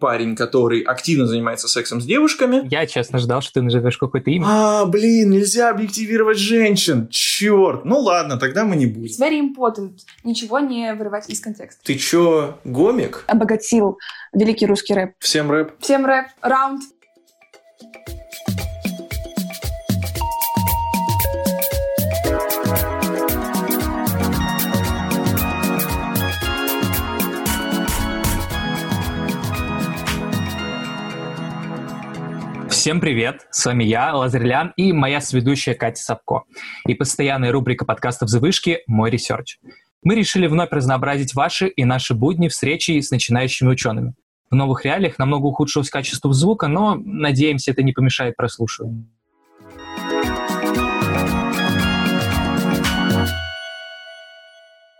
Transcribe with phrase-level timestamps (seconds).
[0.00, 2.66] парень, который активно занимается сексом с девушками.
[2.70, 4.46] Я, честно, ждал, что ты назовешь какое-то имя.
[4.48, 7.08] А, блин, нельзя объективировать женщин.
[7.10, 7.84] Черт.
[7.84, 9.06] Ну ладно, тогда мы не будем.
[9.06, 9.98] It's very important.
[10.24, 11.82] Ничего не вырывать из контекста.
[11.84, 13.24] Ты чё, гомик?
[13.28, 13.98] Обогатил
[14.32, 15.12] великий русский рэп.
[15.20, 15.72] Всем рэп.
[15.78, 16.26] Всем рэп.
[16.40, 16.82] Раунд.
[32.80, 33.46] Всем привет!
[33.50, 36.44] С вами я, Лазарлян, и моя сведущая Катя Сапко.
[36.86, 39.58] И постоянная рубрика подкастов «За вышки» «Мой ресерч».
[40.02, 44.14] Мы решили вновь разнообразить ваши и наши будни встречи с начинающими учеными.
[44.50, 49.10] В новых реалиях намного ухудшилось качество звука, но, надеемся, это не помешает прослушиванию.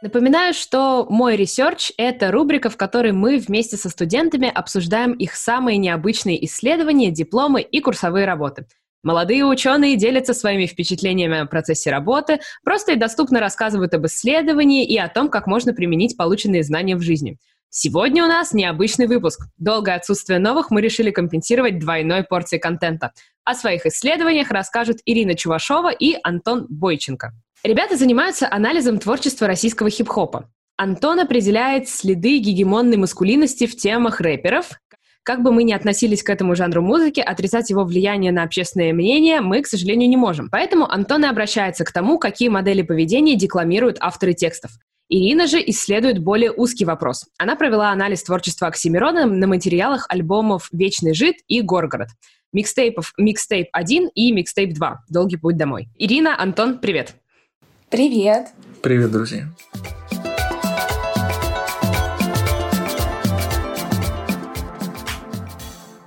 [0.02, 5.76] Напоминаю, что мой research — это рубрика, в которой мы вместе со студентами обсуждаем их самые
[5.76, 8.66] необычные исследования, дипломы и курсовые работы.
[9.02, 14.96] Молодые ученые делятся своими впечатлениями о процессе работы, просто и доступно рассказывают об исследовании и
[14.96, 17.36] о том, как можно применить полученные знания в жизни.
[17.68, 19.48] Сегодня у нас необычный выпуск.
[19.58, 23.12] Долгое отсутствие новых мы решили компенсировать двойной порцией контента.
[23.44, 27.32] О своих исследованиях расскажут Ирина Чувашова и Антон Бойченко.
[27.62, 30.50] Ребята занимаются анализом творчества российского хип-хопа.
[30.78, 34.80] Антон определяет следы гегемонной маскулинности в темах рэперов.
[35.22, 39.42] Как бы мы ни относились к этому жанру музыки, отрицать его влияние на общественное мнение
[39.42, 40.48] мы, к сожалению, не можем.
[40.50, 44.70] Поэтому Антон и обращается к тому, какие модели поведения декламируют авторы текстов.
[45.10, 47.26] Ирина же исследует более узкий вопрос.
[47.36, 52.08] Она провела анализ творчества Оксимирона на материалах альбомов «Вечный жид» и «Горгород»,
[52.54, 55.88] микстейпов «Микстейп 1» и «Микстейп 2» «Долгий путь домой».
[55.98, 57.19] Ирина, Антон, привет!
[57.90, 58.50] Привет.
[58.82, 59.48] Привет, друзья.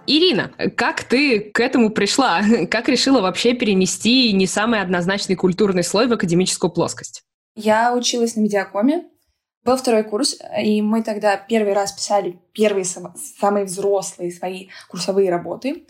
[0.08, 2.42] Ирина, как ты к этому пришла?
[2.72, 7.24] Как решила вообще перенести не самый однозначный культурный слой в академическую плоскость?
[7.56, 9.04] Я училась на медиакоме,
[9.66, 15.86] был второй курс, и мы тогда первый раз писали первые самые взрослые свои курсовые работы.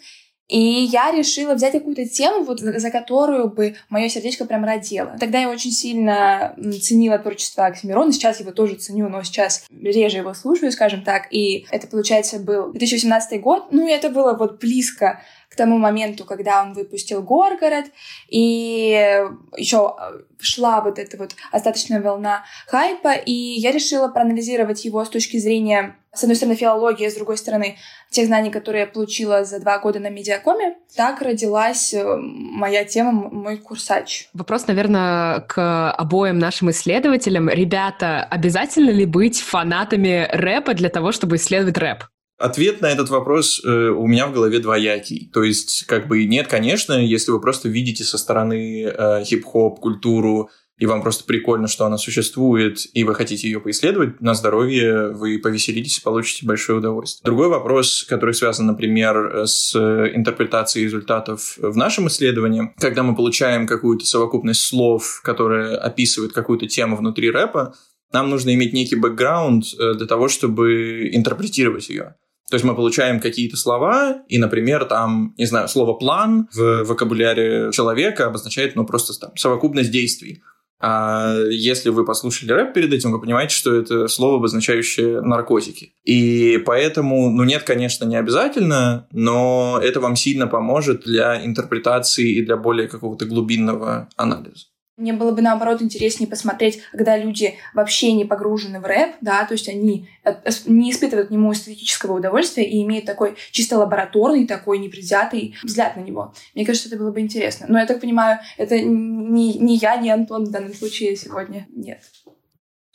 [0.49, 5.15] И я решила взять какую-то тему, вот, за которую бы мое сердечко прям родело.
[5.19, 10.33] Тогда я очень сильно ценила творчество Оксимирона, сейчас его тоже ценю, но сейчас реже его
[10.33, 11.27] слушаю, скажем так.
[11.31, 15.21] И это, получается, был 2018 год, ну, и это было вот близко
[15.53, 17.85] к тому моменту, когда он выпустил Горгород,
[18.27, 19.23] и
[19.55, 25.09] еще э, шла вот эта вот остаточная волна хайпа, и я решила проанализировать его с
[25.09, 27.77] точки зрения, с одной стороны, филологии, с другой стороны,
[28.09, 30.75] тех знаний, которые я получила за два года на медиакоме.
[30.95, 34.29] Так родилась э, моя тема, мой курсач.
[34.33, 37.47] Вопрос, наверное, к обоим нашим исследователям.
[37.47, 42.05] Ребята, обязательно ли быть фанатами рэпа для того, чтобы исследовать рэп?
[42.43, 45.29] Ответ на этот вопрос э, у меня в голове двоякий.
[45.31, 50.49] То есть, как бы нет, конечно, если вы просто видите со стороны э, хип-хоп, культуру,
[50.77, 55.39] и вам просто прикольно, что она существует, и вы хотите ее поисследовать, на здоровье вы
[55.39, 57.23] повеселитесь и получите большое удовольствие.
[57.23, 64.05] Другой вопрос, который связан, например, с интерпретацией результатов в нашем исследовании, когда мы получаем какую-то
[64.05, 67.73] совокупность слов, которые описывают какую-то тему внутри рэпа,
[68.11, 72.15] нам нужно иметь некий бэкграунд э, для того, чтобы интерпретировать ее.
[72.53, 77.71] То есть мы получаем какие-то слова, и, например, там, не знаю, слово «план» в вокабуляре
[77.71, 80.43] человека обозначает, ну, просто там, совокупность действий.
[80.79, 85.95] А если вы послушали рэп перед этим, вы понимаете, что это слово, обозначающее наркотики.
[86.03, 92.45] И поэтому, ну нет, конечно, не обязательно, но это вам сильно поможет для интерпретации и
[92.45, 94.67] для более какого-то глубинного анализа.
[94.95, 99.53] Мне было бы, наоборот, интереснее посмотреть, когда люди вообще не погружены в рэп, да, то
[99.53, 100.35] есть они э,
[100.67, 106.01] не испытывают к нему эстетического удовольствия и имеют такой чисто лабораторный, такой непредвзятый взгляд на
[106.01, 106.35] него.
[106.53, 107.65] Мне кажется, это было бы интересно.
[107.69, 111.65] Но я так понимаю, это не, не я, не Антон в данном случае сегодня.
[111.71, 112.01] Нет.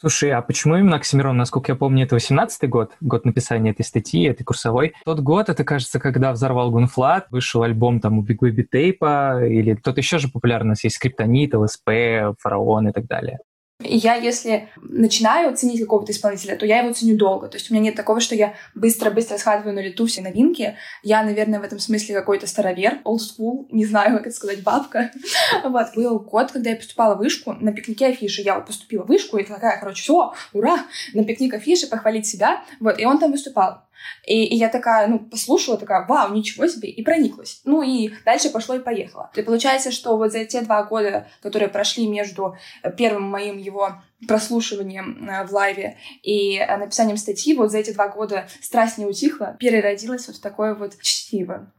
[0.00, 1.36] Слушай, а почему именно Оксимирон?
[1.36, 4.94] Насколько я помню, это 18-й год, год написания этой статьи, этой курсовой.
[5.04, 9.74] Тот год, это, кажется, когда взорвал Гунфлат, вышел альбом там у Big Baby Tape, или
[9.74, 13.40] кто-то еще же популярный, у нас есть Скриптонит, ЛСП, Фараон и так далее.
[13.80, 17.46] Я, если начинаю ценить какого-то исполнителя, то я его ценю долго.
[17.46, 20.76] То есть у меня нет такого, что я быстро-быстро схватываю на лету все новинки.
[21.04, 25.12] Я, наверное, в этом смысле какой-то старовер, old school, не знаю, как это сказать, бабка.
[25.64, 28.42] вот, был год, когда я поступала в вышку на пикнике афиши.
[28.42, 30.78] Я вот поступила в вышку, и такая, короче, все, ура,
[31.14, 32.64] на пикник афиши, похвалить себя.
[32.80, 33.84] Вот, и он там выступал.
[34.26, 37.60] И, и я такая, ну, послушала, такая, вау, ничего себе, и прониклась.
[37.64, 39.30] Ну и дальше пошло и поехало.
[39.34, 42.56] И получается, что вот за те два года, которые прошли между
[42.96, 48.08] первым моим его прослушиванием э, в лайве и э, написанием статьи, вот за эти два
[48.08, 51.72] года страсть не утихла, переродилась вот в такое вот чтиво.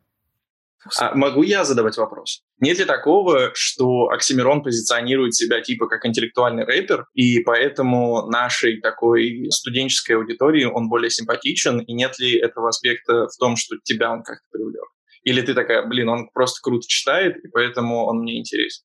[0.98, 2.42] А могу я задавать вопрос?
[2.60, 9.48] Нет ли такого, что Оксимирон позиционирует себя типа как интеллектуальный рэпер, и поэтому нашей такой
[9.50, 14.24] студенческой аудитории он более симпатичен, и нет ли этого аспекта в том, что тебя он
[14.24, 14.84] как-то привлек?
[15.24, 18.84] Или ты такая, блин, он просто круто читает, и поэтому он мне интересен?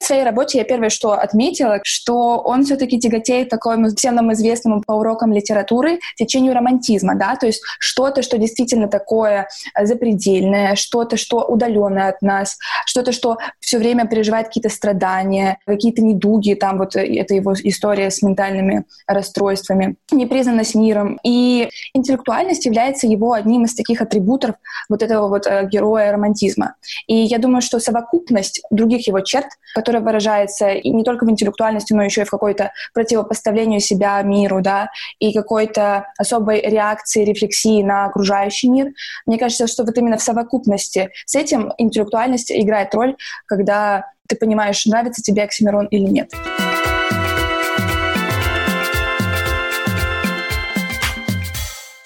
[0.00, 4.82] В своей работе я первое, что отметила, что он все-таки тяготеет такому всем нам известному
[4.82, 9.48] по урокам литературы течению романтизма, да, то есть что-то, что действительно такое
[9.78, 12.56] запредельное, что-то, что удаленное от нас,
[12.86, 18.22] что-то, что все время переживает какие-то страдания, какие-то недуги, там вот это его история с
[18.22, 21.18] ментальными расстройствами, непризнанность миром.
[21.22, 24.54] И интеллектуальность является его одним из таких атрибутов
[24.88, 26.76] вот этого вот э, героя романтизма.
[27.06, 31.30] И я думаю, что совокупность других его черт, которые которая выражается и не только в
[31.30, 34.88] интеллектуальности, но еще и в какой-то противопоставлению себя миру, да,
[35.18, 38.92] и какой-то особой реакции, рефлексии на окружающий мир.
[39.26, 43.16] Мне кажется, что вот именно в совокупности с этим интеллектуальность играет роль,
[43.46, 46.30] когда ты понимаешь, нравится тебе Оксимирон или нет.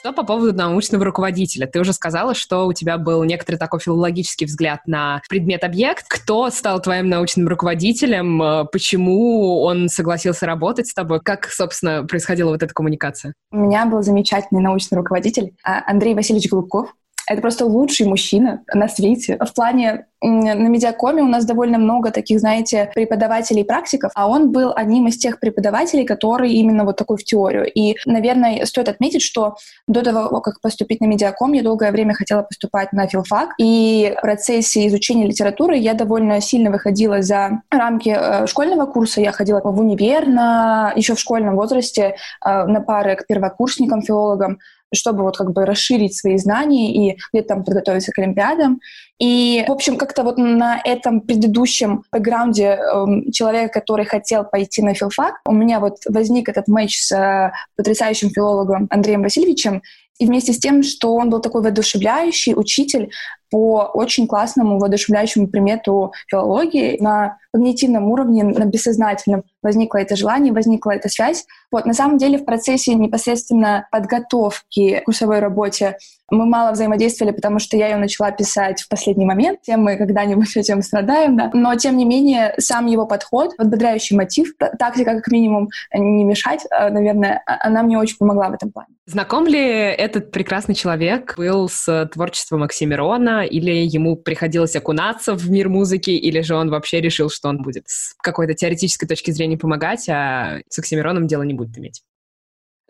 [0.05, 1.67] Что по поводу научного руководителя?
[1.67, 6.05] Ты уже сказала, что у тебя был некоторый такой филологический взгляд на предмет-объект.
[6.09, 8.43] Кто стал твоим научным руководителем?
[8.43, 11.21] Э, почему он согласился работать с тобой?
[11.21, 13.33] Как, собственно, происходила вот эта коммуникация?
[13.51, 16.93] У меня был замечательный научный руководитель а, Андрей Васильевич Голубков.
[17.27, 19.39] Это просто лучший мужчина на свете.
[19.41, 24.73] В плане на медиакоме у нас довольно много таких, знаете, преподавателей практиков, а он был
[24.75, 27.71] одним из тех преподавателей, который именно вот такой в теорию.
[27.71, 29.57] И, наверное, стоит отметить, что
[29.87, 34.21] до того, как поступить на медиаком, я долгое время хотела поступать на филфак, и в
[34.21, 39.21] процессе изучения литературы я довольно сильно выходила за рамки э, школьного курса.
[39.21, 44.59] Я ходила в универ на, еще в школьном возрасте э, на пары к первокурсникам, филологам
[44.95, 48.81] чтобы вот как бы расширить свои знания и где-то там подготовиться к Олимпиадам.
[49.21, 54.95] И, в общем, как-то вот на этом предыдущем бэкграунде э, человека, который хотел пойти на
[54.95, 59.83] филфак, у меня вот возник этот матч с э, потрясающим филологом Андреем Васильевичем,
[60.19, 63.11] и вместе с тем, что он был такой воодушевляющий учитель
[63.51, 70.91] по очень классному воодушевляющему примету филологии на когнитивном уровне, на бессознательном возникло это желание, возникла
[70.91, 71.45] эта связь.
[71.71, 75.97] Вот, на самом деле в процессе непосредственно подготовки к курсовой работе
[76.31, 79.61] мы мало взаимодействовали, потому что я ее начала писать в последний момент.
[79.63, 81.51] Тем мы когда-нибудь этим страдаем, да.
[81.55, 86.91] Но, тем не менее, сам его подход, подбодряющий мотив, тактика, как минимум, не мешать, а,
[86.91, 88.89] наверное, а, она мне очень помогла в этом плане.
[89.07, 89.61] Знаком ли
[90.05, 96.41] этот прекрасный человек был с творчеством Оксимирона, или ему приходилось окунаться в мир музыки, или
[96.41, 100.79] же он вообще решил, что он будет с какой-то теоретической точки зрения помогать, а с
[100.79, 102.03] Оксимироном дело не будет иметь?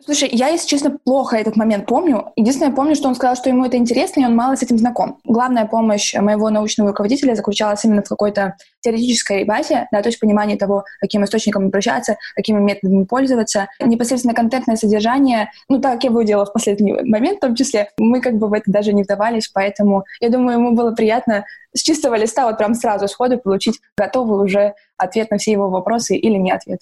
[0.05, 2.31] Слушай, я, если честно, плохо этот момент помню.
[2.35, 4.77] Единственное, я помню, что он сказал, что ему это интересно, и он мало с этим
[4.77, 5.17] знаком.
[5.23, 10.57] Главная помощь моего научного руководителя заключалась именно в какой-то теоретической базе, да, то есть понимании
[10.57, 13.67] того, каким источникам обращаться, какими методами пользоваться.
[13.83, 18.35] Непосредственно контентное содержание, ну, так я дело в последний момент, в том числе, мы как
[18.35, 22.45] бы в это даже не вдавались, поэтому я думаю, ему было приятно с чистого листа
[22.45, 26.81] вот прям сразу сходу получить готовый уже ответ на все его вопросы или не ответ.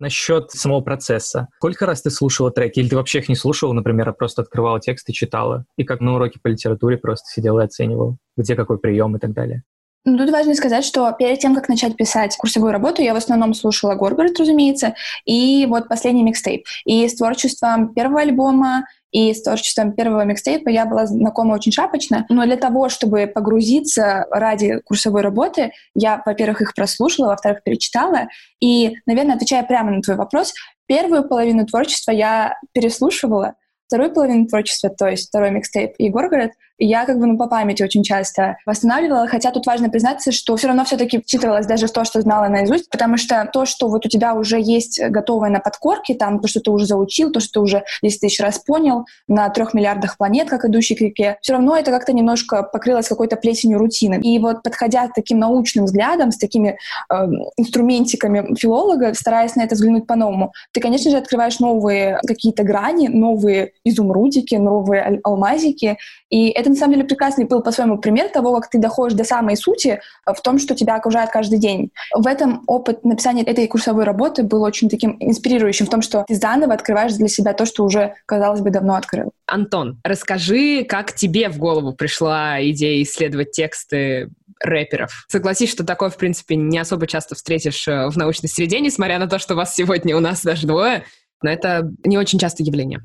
[0.00, 1.48] Насчет самого процесса.
[1.56, 2.80] Сколько раз ты слушала треки?
[2.80, 5.66] Или ты вообще их не слушала, например, а просто открывала текст и читала?
[5.76, 8.16] И как на уроке по литературе просто сидела и оценивала?
[8.36, 9.62] Где какой прием и так далее?
[10.06, 13.52] Ну, тут важно сказать, что перед тем, как начать писать курсовую работу, я в основном
[13.52, 14.94] слушала Горгород, разумеется,
[15.26, 16.64] и вот последний микстейп.
[16.86, 22.24] И с творчеством первого альбома, и с творчеством первого микстейпа я была знакома очень шапочно,
[22.30, 28.28] но для того, чтобы погрузиться ради курсовой работы, я, во-первых, их прослушала, во-вторых, перечитала.
[28.58, 30.54] И, наверное, отвечая прямо на твой вопрос,
[30.86, 33.56] первую половину творчества я переслушивала,
[33.90, 37.82] вторую половину творчества, то есть второй микстейп и Горгород, я как бы ну, по памяти
[37.82, 42.04] очень часто восстанавливала, хотя тут важно признаться, что все равно все-таки вчитывалась даже в то,
[42.04, 46.14] что знала наизусть, потому что то, что вот у тебя уже есть готовое на подкорке,
[46.14, 49.48] там то, что ты уже заучил, то, что ты уже 10 тысяч раз понял на
[49.50, 53.78] трех миллиардах планет, как идущий к реке, все равно это как-то немножко покрылось какой-то плесенью
[53.78, 54.20] рутины.
[54.22, 56.78] И вот подходя к таким научным взглядам, с такими
[57.12, 57.14] э,
[57.56, 63.72] инструментиками филолога, стараясь на это взглянуть по-новому, ты, конечно же, открываешь новые какие-то грани, новые
[63.84, 65.98] изумрудики, новые алмазики.
[66.28, 69.56] И это, на самом деле, прекрасный был по-своему пример того, как ты доходишь до самой
[69.56, 71.90] сути в том, что тебя окружает каждый день.
[72.14, 76.34] В этом опыт написания этой курсовой работы был очень таким инспирирующим в том, что ты
[76.34, 79.32] заново открываешь для себя то, что уже, казалось бы, давно открыл.
[79.46, 84.28] Антон, расскажи, как тебе в голову пришла идея исследовать тексты
[84.60, 85.24] рэперов.
[85.28, 89.26] Согласись, что такое, в принципе, не особо часто встретишь э, в научной среде, несмотря на
[89.26, 91.04] то, что вас сегодня у нас даже двое,
[91.42, 93.00] но это не очень частое явление.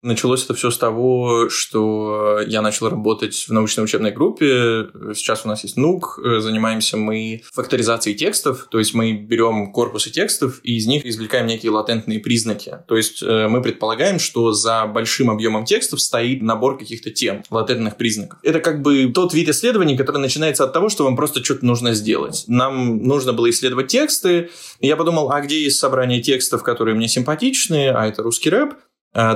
[0.00, 4.86] Началось это все с того, что я начал работать в научно-учебной группе.
[5.14, 6.20] Сейчас у нас есть НУК.
[6.38, 8.68] Занимаемся мы факторизацией текстов.
[8.70, 12.78] То есть мы берем корпусы текстов и из них извлекаем некие латентные признаки.
[12.86, 17.96] То есть э, мы предполагаем, что за большим объемом текстов стоит набор каких-то тем, латентных
[17.96, 18.38] признаков.
[18.44, 21.94] Это как бы тот вид исследований, который начинается от того, что вам просто что-то нужно
[21.94, 22.44] сделать.
[22.46, 24.50] Нам нужно было исследовать тексты.
[24.80, 28.87] Я подумал, а где есть собрание текстов, которые мне симпатичны, а это русский рэп, Э,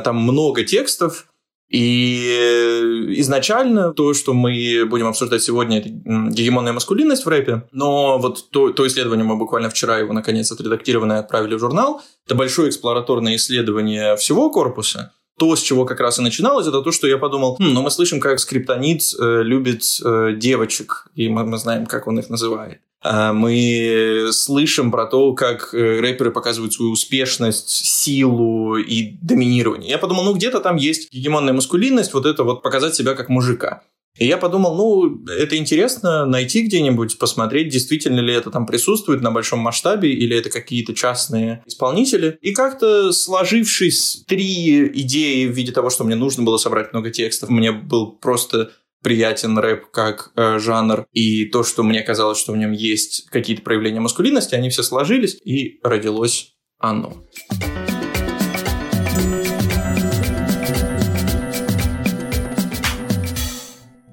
[0.05, 1.27] там много текстов,
[1.73, 8.51] и изначально то, что мы будем обсуждать сегодня, это гегемонная маскулинность в рэпе, но вот
[8.51, 12.69] то, то исследование, мы буквально вчера его наконец отредактировано и отправили в журнал, это большое
[12.69, 17.17] эксплораторное исследование всего корпуса, то, с чего как раз и начиналось, это то, что я
[17.17, 21.87] подумал, хм, ну мы слышим, как скриптонит э, любит э, девочек, и мы, мы знаем,
[21.87, 22.81] как он их называет.
[23.03, 29.91] А, мы слышим про то, как э, рэперы показывают свою успешность, силу и доминирование.
[29.91, 33.83] Я подумал, ну где-то там есть гегемонная маскулинность, вот это вот показать себя как мужика.
[34.19, 39.31] И я подумал, ну, это интересно найти где-нибудь, посмотреть, действительно ли это там присутствует на
[39.31, 42.39] большом масштабе, или это какие-то частные исполнители.
[42.43, 47.49] И как-то сложившись три идеи в виде того, что мне нужно было собрать много текстов,
[47.49, 52.57] мне был просто приятен рэп как э, жанр, и то, что мне казалось, что в
[52.57, 57.27] нем есть какие-то проявления маскулинности, они все сложились, и родилось оно.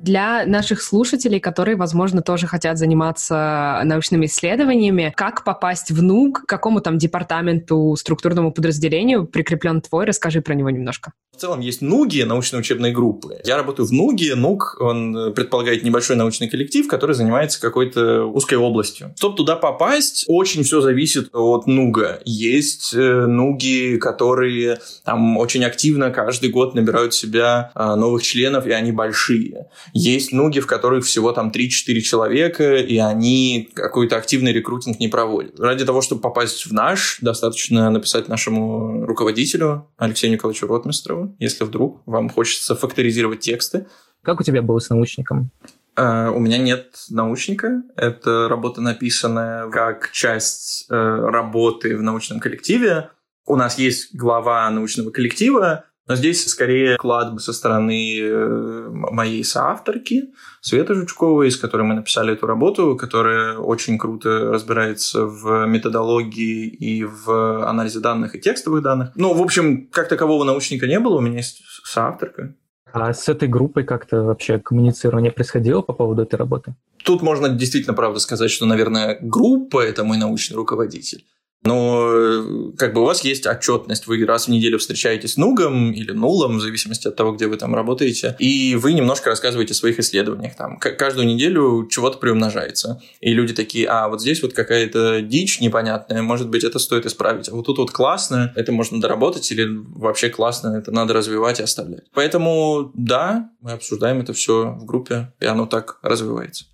[0.09, 6.45] Для наших слушателей, которые, возможно, тоже хотят заниматься научными исследованиями, как попасть в НУК, к
[6.47, 11.13] какому там департаменту, структурному подразделению прикреплен твой, расскажи про него немножко.
[11.35, 13.39] В целом есть НУГи, научно-учебные группы.
[13.45, 14.35] Я работаю в НУГе.
[14.35, 19.13] НУГ, он предполагает небольшой научный коллектив, который занимается какой-то узкой областью.
[19.15, 22.19] Чтобы туда попасть, очень все зависит от НУГа.
[22.25, 28.71] Есть э, НУГи, которые там очень активно каждый год набирают себя а, новых членов, и
[28.71, 29.67] они большие.
[29.99, 35.59] Есть НУГи, в которых всего там 3-4 человека, и они какой-то активный рекрутинг не проводят.
[35.59, 42.01] Ради того, чтобы попасть в наш, достаточно написать нашему руководителю Алексею Николаевичу Ротмистрову, если вдруг
[42.05, 43.87] вам хочется факторизировать тексты.
[44.21, 45.51] Как у тебя было с научником?
[45.97, 47.83] Uh, у меня нет научника.
[47.97, 53.09] Это работа, написанная как часть uh, работы в научном коллективе.
[53.45, 60.33] У нас есть глава научного коллектива, но здесь скорее вклад со стороны э, моей соавторки
[60.59, 67.03] Светы Жучковой, с которой мы написали эту работу, которая очень круто разбирается в методологии и
[67.03, 69.11] в анализе данных и текстовых данных.
[69.15, 72.55] Ну, в общем, как такового научника не было, у меня есть соавторка.
[72.91, 76.75] А с этой группой как-то вообще коммуницирование происходило по поводу этой работы?
[77.03, 81.23] Тут можно действительно, правда, сказать, что, наверное, группа– это мой научный руководитель.
[81.63, 85.91] Но э, как бы у вас есть отчетность, вы раз в неделю встречаетесь с Нугом
[85.91, 89.75] или Нулом, в зависимости от того, где вы там работаете, и вы немножко рассказываете о
[89.75, 90.55] своих исследованиях.
[90.55, 93.01] Там каждую неделю чего-то приумножается.
[93.19, 97.49] И люди такие, а вот здесь вот какая-то дичь непонятная, может быть, это стоит исправить.
[97.49, 101.63] А вот тут вот классно, это можно доработать, или вообще классно, это надо развивать и
[101.63, 102.03] оставлять.
[102.13, 106.65] Поэтому да, мы обсуждаем это все в группе, и оно так развивается.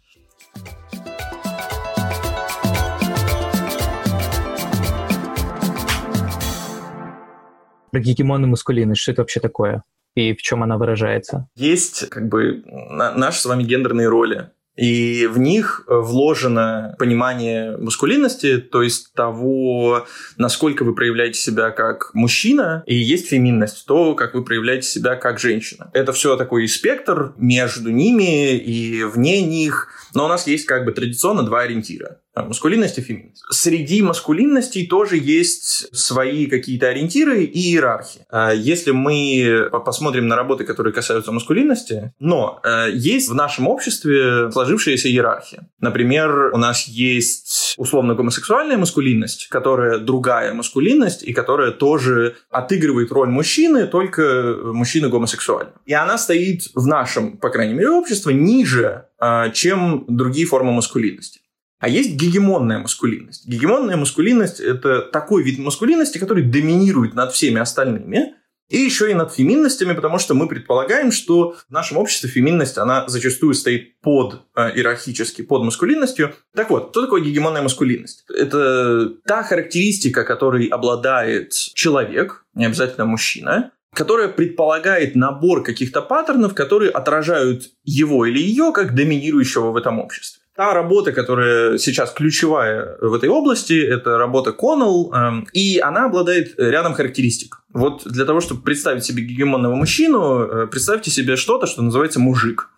[7.96, 9.00] Про гегемонную маскулинность.
[9.02, 9.82] Что это вообще такое?
[10.16, 11.48] И в чем она выражается?
[11.56, 14.50] Есть как бы наши с вами гендерные роли.
[14.76, 22.84] И в них вложено понимание маскулинности, то есть того, насколько вы проявляете себя как мужчина,
[22.86, 25.90] и есть феминность, то, как вы проявляете себя как женщина.
[25.94, 30.92] Это все такой спектр между ними и вне них, но у нас есть как бы
[30.92, 32.20] традиционно два ориентира.
[32.36, 33.44] А, маскулинность и феминность.
[33.50, 38.26] Среди маскулинностей тоже есть свои какие-то ориентиры и иерархии.
[38.30, 44.52] А, если мы посмотрим на работы, которые касаются маскулинности, но а, есть в нашем обществе
[44.52, 45.70] сложившаяся иерархия.
[45.80, 53.30] Например, у нас есть условно гомосексуальная маскулинность, которая другая маскулинность и которая тоже отыгрывает роль
[53.30, 55.80] мужчины, только мужчины гомосексуального.
[55.86, 59.06] И она стоит в нашем, по крайней мере, обществе ниже,
[59.54, 61.40] чем другие формы маскулинности.
[61.80, 63.48] А есть гегемонная маскулинность.
[63.48, 68.36] Гегемонная маскулинность– это такой вид маскулинности, который доминирует над всеми остальными,
[68.68, 73.08] И еще и над феминностями, потому что мы предполагаем, что в нашем обществе феминность, она
[73.08, 76.34] зачастую стоит под э, иерархически, под маскулинностью.
[76.56, 78.26] Так вот, что такое гегемонная маскулинность?
[78.28, 86.90] Это та характеристика, которой обладает человек, не обязательно мужчина, которая предполагает набор каких-то паттернов, которые
[86.90, 90.42] отражают его или ее как доминирующего в этом обществе.
[90.56, 96.54] Та работа, которая сейчас ключевая в этой области, это работа Коннелл, эм, и она обладает
[96.58, 97.62] рядом характеристик.
[97.74, 102.70] Вот для того, чтобы представить себе гегемонного мужчину, э, представьте себе что-то, что называется мужик.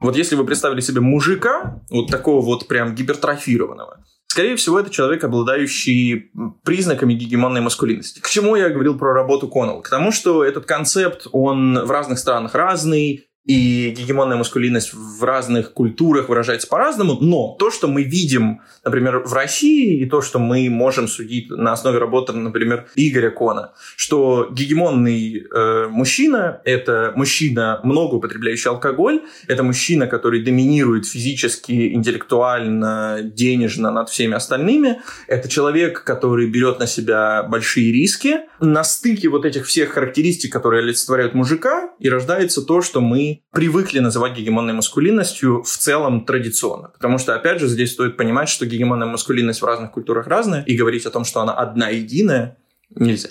[0.00, 3.98] Вот если вы представили себе мужика, вот такого вот прям гипертрофированного,
[4.36, 6.30] Скорее всего, это человек, обладающий
[6.62, 8.20] признаками гегемонной маскулинности.
[8.20, 9.80] К чему я говорил про работу Коннелл?
[9.80, 15.72] К тому, что этот концепт, он в разных странах разный, и гегемонная маскулинность в разных
[15.72, 20.68] культурах выражается по-разному, но то, что мы видим, например, в России, и то, что мы
[20.68, 28.16] можем судить на основе работы, например, Игоря Кона, что гегемонный э, мужчина– это мужчина, много
[28.16, 36.48] употребляющий алкоголь, это мужчина, который доминирует физически, интеллектуально, денежно над всеми остальными, это человек, который
[36.48, 38.40] берет на себя большие риски.
[38.58, 43.00] На стыке вот этих всех характеристик, которые олицетворяют мужика, и рождается то, что
[43.36, 46.88] мы привыкли называть гегемонной маскулинностью в целом традиционно.
[46.88, 50.76] Потому что, опять же, здесь стоит понимать, что гегемонная маскулинность в разных культурах разная, и
[50.76, 52.58] говорить о том, что она одна единая,
[52.90, 53.30] нельзя.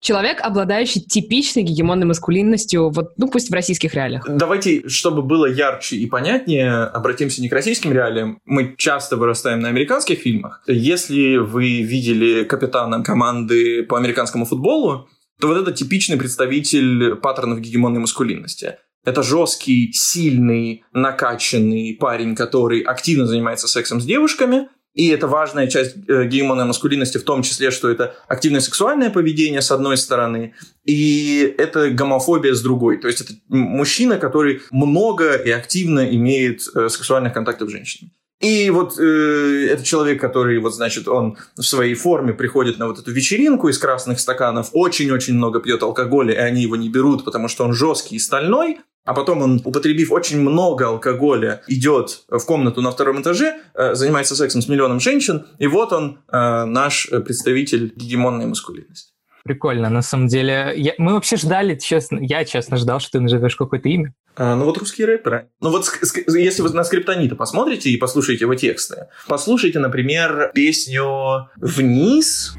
[0.00, 4.24] Человек, обладающий типичной гегемонной маскулинностью, вот, ну, пусть в российских реалиях.
[4.28, 8.38] Давайте, чтобы было ярче и понятнее, обратимся не к российским реалиям.
[8.44, 10.62] Мы часто вырастаем на американских фильмах.
[10.66, 15.08] Если вы видели капитана команды по американскому футболу,
[15.40, 18.76] то вот это типичный представитель паттернов гегемонной маскулинности.
[19.06, 24.68] Это жесткий, сильный, накачанный парень, который активно занимается сексом с девушками.
[24.94, 29.62] И это важная часть э, гегемонной маскулинности, в том числе, что это активное сексуальное поведение
[29.62, 32.96] с одной стороны, и это гомофобия с другой.
[32.98, 38.12] То есть это мужчина, который много и активно имеет э, сексуальных контактов с женщинами.
[38.40, 42.98] И вот э, это человек, который, вот, значит, он в своей форме приходит на вот
[42.98, 47.48] эту вечеринку из красных стаканов, очень-очень много пьет алкоголя, и они его не берут, потому
[47.48, 52.82] что он жесткий и стальной, а потом он, употребив очень много алкоголя, идет в комнату
[52.82, 57.94] на втором этаже, э, занимается сексом с миллионом женщин, и вот он, э, наш представитель
[57.96, 59.15] гегемонной маскулинности.
[59.46, 60.72] Прикольно, на самом деле.
[60.76, 64.12] Я, мы вообще ждали, честно, я честно ждал, что ты назовешь какое-то имя.
[64.34, 65.48] А, ну вот русские рэперы.
[65.60, 65.86] Ну вот
[66.28, 72.54] если вы на скриптонита посмотрите и послушаете его тексты, послушайте, например, песню «Вниз».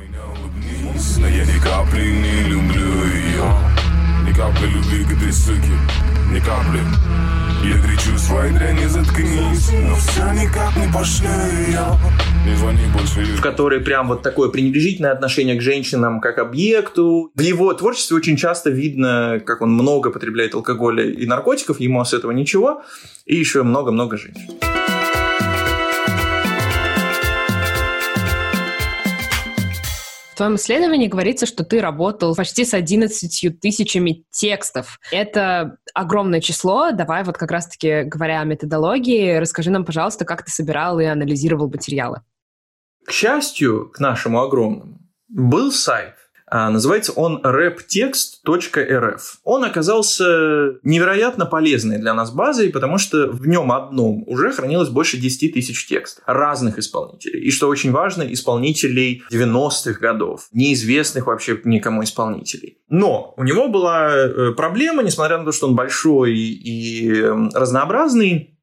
[1.20, 3.44] Но я ни капли не люблю ее,
[4.28, 5.74] ни капли любви к этой суке
[6.32, 6.82] ни капли
[7.64, 11.30] Я кричу своей дряни, заткнись Но все никак не пошлю
[11.68, 11.98] ее
[13.36, 17.32] В которой прям вот такое пренебрежительное отношение к женщинам как объекту.
[17.36, 22.14] В его творчестве очень часто видно, как он много потребляет алкоголя и наркотиков, ему с
[22.14, 22.84] этого ничего,
[23.26, 24.58] и еще много-много женщин.
[30.38, 35.00] В твоем исследовании говорится, что ты работал почти с 11 тысячами текстов.
[35.12, 36.92] Это огромное число.
[36.92, 41.72] Давай вот как раз-таки говоря о методологии, расскажи нам, пожалуйста, как ты собирал и анализировал
[41.72, 42.22] материалы.
[43.04, 46.14] К счастью, к нашему огромному, был сайт,
[46.52, 49.20] называется он raptext.rf.
[49.44, 55.18] Он оказался невероятно полезной для нас базой, потому что в нем одном уже хранилось больше
[55.18, 57.42] 10 тысяч текстов разных исполнителей.
[57.42, 62.78] И что очень важно, исполнителей 90-х годов, неизвестных вообще никому исполнителей.
[62.90, 67.22] Но у него была э, проблема, несмотря на то, что он большой и
[67.54, 68.57] разнообразный,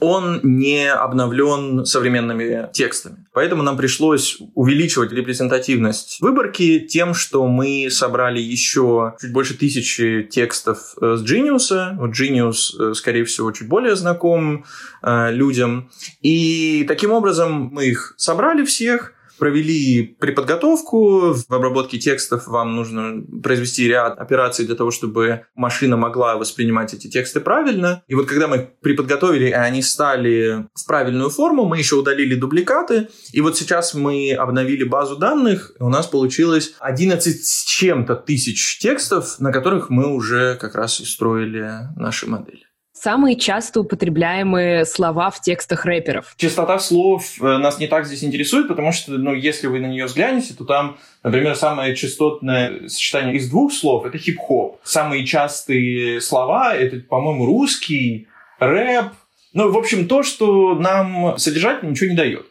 [0.00, 3.26] он не обновлен современными текстами.
[3.32, 10.94] Поэтому нам пришлось увеличивать репрезентативность выборки тем, что мы собрали еще чуть больше тысячи текстов
[11.00, 11.96] э, с Genius.
[11.96, 14.64] Вот Genius, э, скорее всего, чуть более знаком
[15.02, 15.90] э, людям.
[16.22, 21.34] И таким образом мы их собрали всех, провели преподготовку.
[21.34, 27.08] В обработке текстов вам нужно произвести ряд операций для того, чтобы машина могла воспринимать эти
[27.08, 28.02] тексты правильно.
[28.08, 33.08] И вот когда мы преподготовили, и они стали в правильную форму, мы еще удалили дубликаты.
[33.32, 35.72] И вот сейчас мы обновили базу данных.
[35.78, 41.04] У нас получилось 11 с чем-то тысяч текстов, на которых мы уже как раз и
[41.04, 42.67] строили наши модели.
[43.00, 46.34] Самые часто употребляемые слова в текстах рэперов.
[46.36, 50.06] Частота слов э, нас не так здесь интересует, потому что, ну, если вы на нее
[50.06, 54.80] взглянете, то там, например, самое частотное сочетание из двух слов– это хип-хоп.
[54.82, 58.26] Самые частые слова– это, по-моему, русский,
[58.58, 59.12] рэп.
[59.52, 62.46] Ну, в общем, то, что нам содержательно ничего не дает.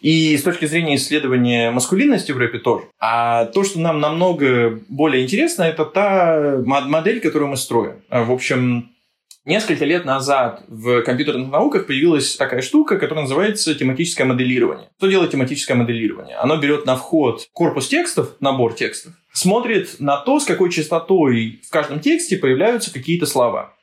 [0.00, 2.86] И с точки зрения исследования маскулинности в рэпе тоже.
[2.98, 8.02] А то, что нам намного более интересно, это та модель, которую мы строим.
[8.10, 8.91] В общем,
[9.44, 14.90] Несколько лет назад в компьютерных науках появилась такая штука, которая называется тематическое моделирование.
[14.98, 16.36] Что делает тематическое моделирование?
[16.36, 21.70] Оно берет на вход корпус текстов, набор текстов, смотрит на то, с какой частотой в
[21.70, 23.74] каждом тексте появляются какие-то слова.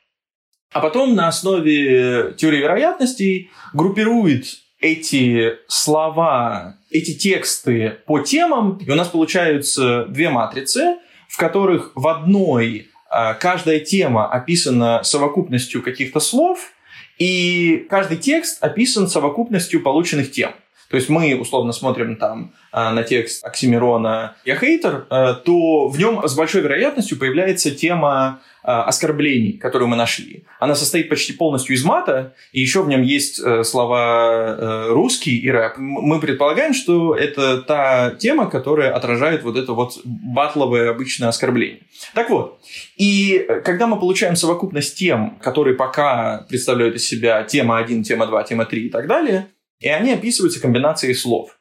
[0.72, 4.46] А потом на основе теории вероятностей группирует
[4.80, 10.96] эти слова, эти тексты по темам, и у нас получаются две матрицы,
[11.28, 16.72] в которых в одной каждая тема описана совокупностью каких-то слов,
[17.18, 20.52] и каждый текст описан совокупностью полученных тем.
[20.90, 25.96] То есть мы условно смотрим там а, на текст Оксимирона «Я хейтер», а, то в
[25.96, 30.44] нем с большой вероятностью появляется тема а, оскорблений, которую мы нашли.
[30.58, 35.38] Она состоит почти полностью из мата, и еще в нем есть э, слова э, русский
[35.38, 35.78] и рэп.
[35.78, 41.80] Мы предполагаем, что это та тема, которая отражает вот это вот батловое обычное оскорбление.
[42.14, 42.60] Так вот,
[42.96, 48.26] и э, когда мы получаем совокупность тем, которые пока представляют из себя тема 1, тема
[48.26, 49.46] 2, тема 3 и так далее,
[49.80, 51.56] и они описываются комбинацией слов.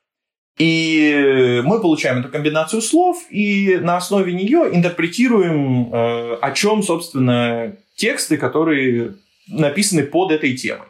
[0.58, 7.78] И мы получаем эту комбинацию слов и на основе нее интерпретируем, э, о чем, собственно,
[7.96, 9.16] тексты, которые
[9.48, 10.88] написаны под этой темой.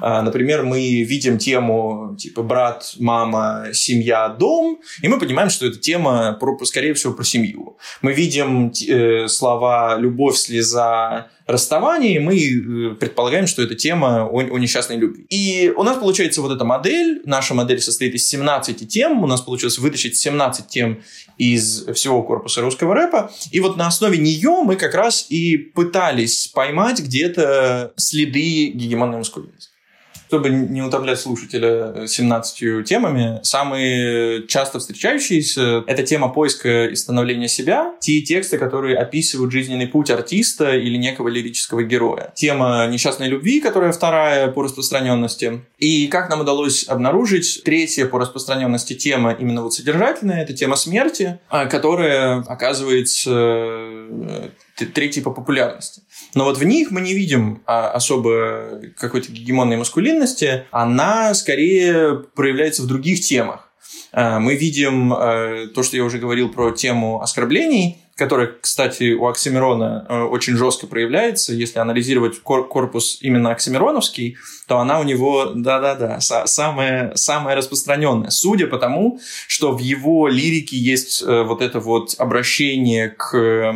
[0.00, 5.78] А, например, мы видим тему типа брат, мама, семья, дом, и мы понимаем, что эта
[5.78, 7.78] тема, про, скорее всего, про семью.
[8.02, 14.38] Мы видим э, слова любовь, слеза, расставание, и мы э, предполагаем, что это тема о,
[14.38, 15.24] о несчастной любви.
[15.30, 19.40] И у нас получается вот эта модель, наша модель состоит из 17 тем, у нас
[19.40, 21.02] получилось вытащить 17 тем
[21.38, 26.48] из всего корпуса русского рэпа, и вот на основе нее мы как раз и пытались
[26.48, 29.70] поймать где-то следы гегемонной маскулинности.
[30.28, 37.48] Чтобы не утомлять слушателя 17 э, темами, самые часто встречающиеся– это тема поиска и становления
[37.48, 42.30] себя, те тексты, которые описывают жизненный путь артиста или некого лирического героя.
[42.34, 45.62] Тема несчастной любви, которая вторая по распространенности.
[45.78, 51.38] И как нам удалось обнаружить, третья по распространенности тема именно вот содержательная– это тема смерти,
[51.48, 53.80] а, которая оказывается
[54.80, 56.02] э, третьей по популярности.
[56.34, 62.82] Но вот в них мы не видим а, особо какой-то гегемонной маскулинности, она скорее проявляется
[62.82, 63.70] в других темах.
[64.12, 69.26] А, мы видим а, то, что я уже говорил про тему оскорблений, которая, кстати, у
[69.26, 71.54] Оксимирона э, очень жестко проявляется.
[71.54, 78.30] Если анализировать корпус именно оксимироновский, то она у него, да-да-да, самая, самая распространенная.
[78.30, 83.72] Судя по тому, что в его лирике есть э, вот это вот обращение к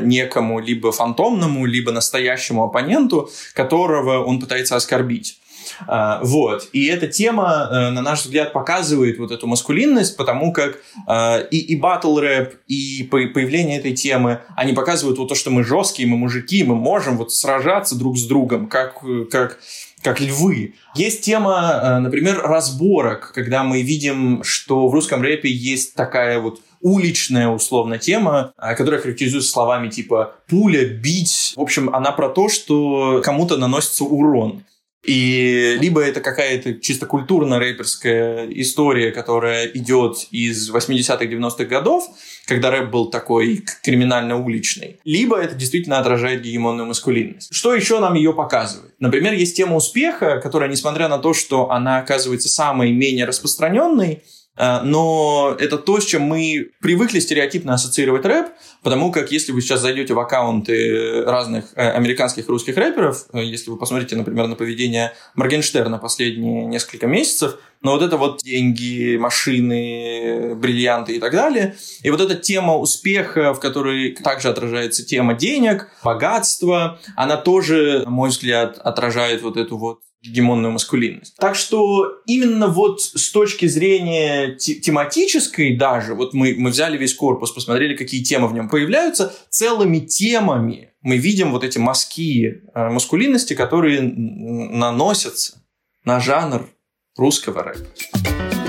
[0.00, 5.41] некому либо фантомному, либо настоящему оппоненту, которого он пытается оскорбить.
[5.86, 6.68] А, вот.
[6.72, 11.58] И эта тема, э, на наш взгляд, показывает вот эту маскулинность, потому как а, и,
[11.58, 16.16] и батл рэп, и появление этой темы, они показывают вот то, что мы жесткие, мы
[16.16, 19.58] мужики, мы можем вот сражаться друг с другом, как, как
[20.02, 20.74] как львы.
[20.94, 26.60] Есть тема, э, например, разборок, когда мы видим, что в русском рэпе есть такая вот
[26.80, 31.54] уличная, условно, тема, э, которая характеризуется словами типа «пуля», «бить».
[31.56, 34.64] В общем, она про то, что кому-то наносится урон.
[35.04, 42.04] И либо это какая-то чисто культурно-рэперская история, которая идет из 80-х, 90-х годов,
[42.46, 47.52] когда рэп был такой криминально-уличный, либо это действительно отражает гегемонную маскулинность.
[47.52, 48.94] Что еще нам ее показывает?
[49.00, 54.22] Например, есть тема успеха, которая, несмотря на то, что она оказывается самой менее распространенной,
[54.56, 58.48] но это то, с чем мы привыкли стереотипно ассоциировать рэп,
[58.82, 63.70] потому как если вы сейчас зайдете в аккаунты разных э, американских русских рэперов, э, если
[63.70, 70.54] вы посмотрите, например, на поведение Моргенштерна последние несколько месяцев, но вот это вот деньги, машины,
[70.54, 71.74] бриллианты и так далее.
[72.02, 78.10] И вот эта тема успеха, в которой также отражается тема денег, богатства, она тоже, на
[78.10, 81.36] мой взгляд, отражает вот эту вот гегемонную маскулинность.
[81.36, 87.50] Так что именно вот с точки зрения тематической даже, вот мы, мы взяли весь корпус,
[87.50, 93.54] посмотрели, какие темы в нем появляются, целыми темами мы видим вот эти мазки э, маскулинности,
[93.54, 95.60] которые наносятся
[96.04, 96.70] на жанр
[97.16, 98.61] русского рэпа.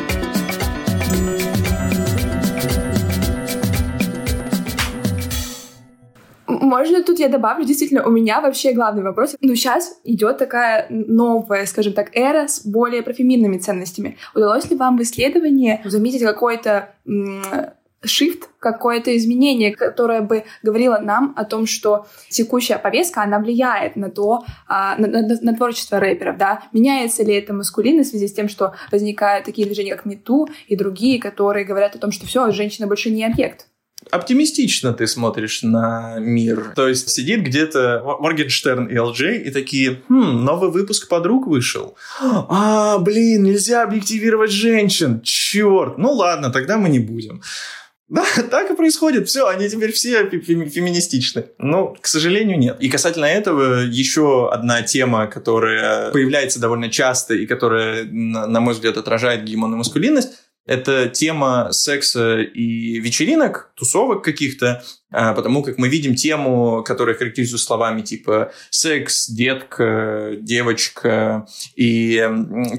[6.74, 9.36] Можно тут я добавлю, действительно, у меня вообще главный вопрос.
[9.42, 14.18] Ну, сейчас идет такая новая, скажем так, эра с более профеминными ценностями.
[14.34, 16.96] Удалось ли вам в исследовании заметить какой-то
[18.04, 24.10] shift, какое-то изменение, которое бы говорило нам о том, что текущая повестка, она влияет на
[24.10, 28.34] то, а, на, на, на творчество рэперов, да, меняется ли это маскулинность в связи с
[28.34, 32.50] тем, что возникают такие движения, как МИТУ и другие, которые говорят о том, что все,
[32.50, 33.68] женщина больше не объект
[34.14, 36.74] оптимистично ты смотришь на мир.
[36.76, 41.96] То есть сидит где-то Моргенштерн и ЛД и такие, хм, новый выпуск подруг вышел.
[42.22, 45.22] А, блин, нельзя объективировать женщин.
[45.24, 45.98] Черт.
[45.98, 47.42] Ну ладно, тогда мы не будем.
[48.10, 49.28] Да, так и происходит.
[49.28, 51.46] Все, они теперь все феминистичны.
[51.58, 52.78] Но, к сожалению, нет.
[52.80, 58.98] И касательно этого, еще одна тема, которая появляется довольно часто и которая, на мой взгляд,
[58.98, 60.34] отражает гегемонную маскулинность,
[60.66, 67.62] это тема секса и вечеринок, тусовок каких-то, а, потому как мы видим тему, которая характеризует
[67.62, 71.46] словами типа секс, детка, девочка,
[71.76, 72.30] и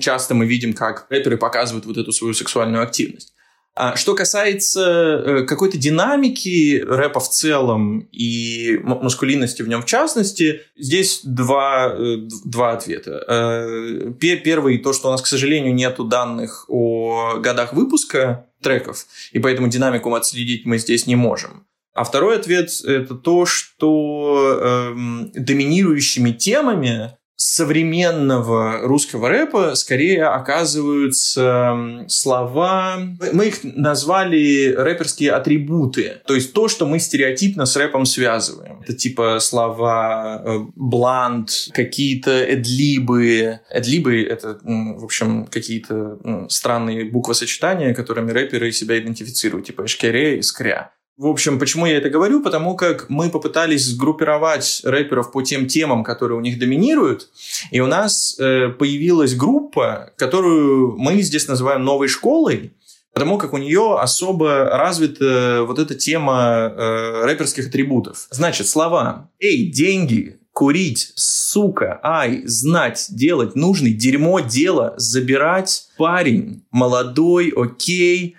[0.00, 3.33] часто мы видим, как рэперы показывают вот эту свою сексуальную активность.
[3.76, 10.60] А что касается э, какой-то динамики рэпа в целом и маскулинности в нем в частности,
[10.76, 13.24] здесь два, э, два ответа.
[13.26, 19.40] Э, первый, то, что у нас, к сожалению, нет данных о годах выпуска треков, и
[19.40, 21.66] поэтому динамику отследить мы здесь не можем.
[21.94, 32.98] А второй ответ– это то, что эм, доминирующими темами современного русского рэпа скорее оказываются слова,
[33.32, 38.80] мы их назвали рэперские атрибуты, то есть то, что мы стереотипно с рэпом связываем.
[38.82, 43.60] Это типа слова э, блант, какие-то эдлибы.
[43.70, 46.18] Эдлибы— это, в общем, какие-то
[46.48, 50.92] странные буквосочетания, которыми рэперы себя идентифицируют, типа эшкере и скря.
[51.16, 52.42] В общем, почему я это говорю?
[52.42, 57.28] Потому как мы попытались сгруппировать рэперов по тем темам, которые у них доминируют,
[57.70, 62.72] и у нас э, появилась группа, которую мы здесь называем новой школой,
[63.12, 68.26] потому как у нее особо развита вот эта тема э, рэперских атрибутов.
[68.30, 77.52] Значит, слова «Эй, деньги», курить, сука, ай, знать, делать, нужный, дерьмо, дело, забирать, парень, молодой,
[77.54, 78.36] окей,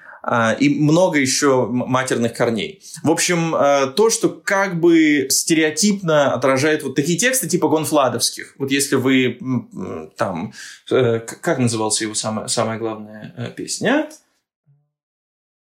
[0.59, 2.81] и много еще матерных корней.
[3.03, 8.55] В общем, а, то, что как бы стереотипно отражает вот такие тексты типа гонфладовских.
[8.57, 9.37] Вот если вы
[10.17, 10.53] там...
[10.89, 14.09] Э, как назывался его самая, самая главная э, песня?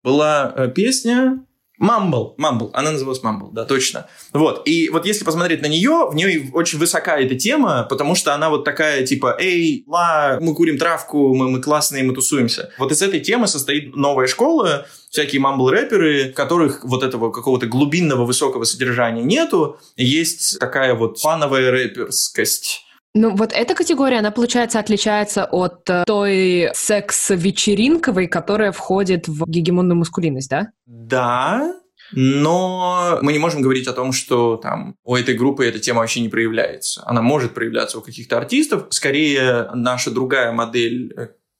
[0.03, 1.45] Была э, песня
[1.83, 4.07] Мамбл, Мамбл, она называлась Мамбл, да, точно.
[4.31, 8.33] Вот, и вот если посмотреть на нее, в ней очень высока эта тема, потому что
[8.33, 12.71] она вот такая, типа, эй, ла, мы курим травку, мы, мы классные, мы тусуемся.
[12.77, 18.63] Вот из этой темы состоит новая школа, всякие мамбл-рэперы, которых вот этого какого-то глубинного высокого
[18.63, 22.82] содержания нету, есть такая вот фановая рэперскость.
[23.15, 29.95] Ну, вот эта категория, она, получается, отличается от э, той секс-вечеринковой, которая входит в гегемонную
[29.95, 30.69] маскулинность, да?
[30.87, 31.75] Да,
[32.11, 36.21] но мы не можем говорить о том, что там у этой группы эта тема вообще
[36.21, 37.03] не проявляется.
[37.05, 38.87] Она может проявляться у каких-то артистов.
[38.89, 41.13] Скорее, наша другая модель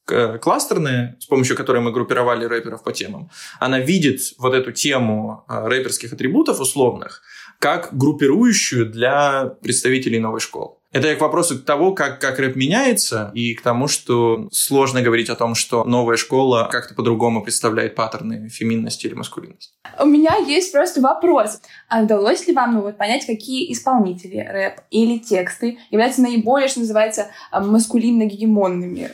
[0.08, 5.44] э, кластерная, с помощью которой мы группировали рэперов по темам, она видит вот эту тему
[5.48, 7.22] э, рэперских атрибутов условных
[7.58, 10.74] как группирующую для представителей новой школы.
[10.94, 15.28] Это к вопросу к того, как, как рэп меняется, и к тому, что сложно говорить
[15.28, 19.72] о том, что новая школа как-то по-другому представляет паттерны феминности или маскулинности.
[19.98, 21.60] У меня есть просто вопрос.
[21.88, 26.78] А удалось ли вам ну, вот, понять, какие исполнители рэп или тексты являются наиболее, что
[26.78, 29.10] называется, а, маскулинно-гегемонными?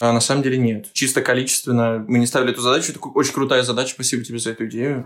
[0.00, 0.92] А на самом деле нет.
[0.92, 2.92] Чисто количественно мы не ставили эту задачу.
[2.92, 3.94] Это очень крутая задача.
[3.94, 5.04] Спасибо тебе за эту идею.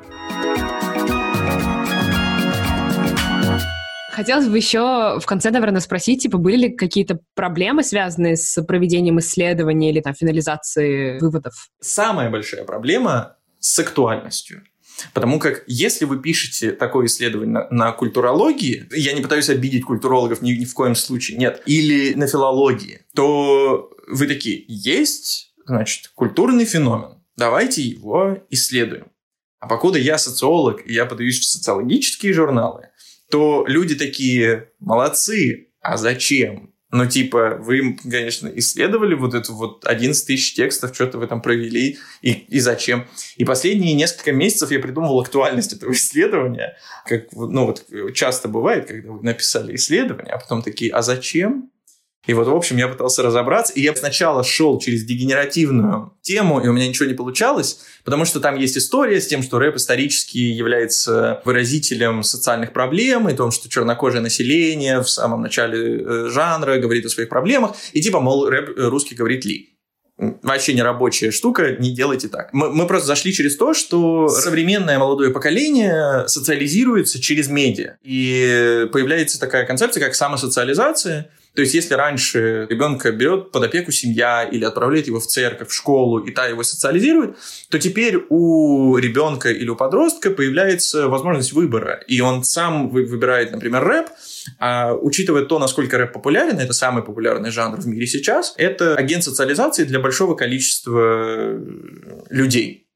[4.19, 9.21] Хотелось бы еще в конце, наверное, спросить, типа, были ли какие-то проблемы, связанные с проведением
[9.21, 11.69] исследований или там финализацией выводов?
[11.81, 14.65] Самая большая проблема с актуальностью.
[15.15, 20.43] Потому как если вы пишете такое исследование на, на культурологии, я не пытаюсь обидеть культурологов
[20.43, 26.65] ни, ни в коем случае, нет, или на филологии, то вы такие, есть, значит, культурный
[26.65, 29.13] феномен, давайте его исследуем.
[29.61, 32.89] А покуда я социолог, и я подаюсь в социологические журналы,
[33.31, 36.73] то люди такие, молодцы, а зачем?
[36.91, 41.99] Ну, типа, вы, конечно, исследовали вот эту вот 11 тысяч текстов, что-то вы там провели,
[42.23, 43.07] и, и зачем?
[43.37, 49.13] И последние несколько месяцев я придумывал актуальность этого исследования, как, ну, вот часто бывает, когда
[49.13, 51.71] вы написали исследование, а потом такие, а зачем?
[52.27, 56.69] И вот, в общем, я пытался разобраться, и я сначала шел через дегенеративную тему, и
[56.69, 60.37] у меня ничего не получалось, потому что там есть история с тем, что рэп исторически
[60.37, 67.07] является выразителем социальных проблем, и том, что чернокожее население в самом начале э, жанра говорит
[67.07, 69.71] о своих проблемах, и типа, мол, рэп э, русский говорит ли.
[70.19, 72.53] вообще не рабочая штука, не делайте так.
[72.53, 77.97] Мы, мы просто зашли через то, что современное молодое поколение социализируется через медиа.
[78.03, 81.31] И появляется такая концепция, как самосоциализация.
[81.59, 85.75] То есть, если раньше ребенка берет под опеку семья или отправляет его в церковь, в
[85.75, 87.37] школу, и та его социализирует,
[87.69, 92.01] то теперь у ребенка или у подростка появляется возможность выбора.
[92.07, 94.07] И он сам выбирает, например, рэп,
[94.61, 99.25] а учитывая то, насколько рэп популярен, это самый популярный жанр в мире сейчас, это агент
[99.25, 101.61] социализации для большого количества
[102.31, 102.88] людей.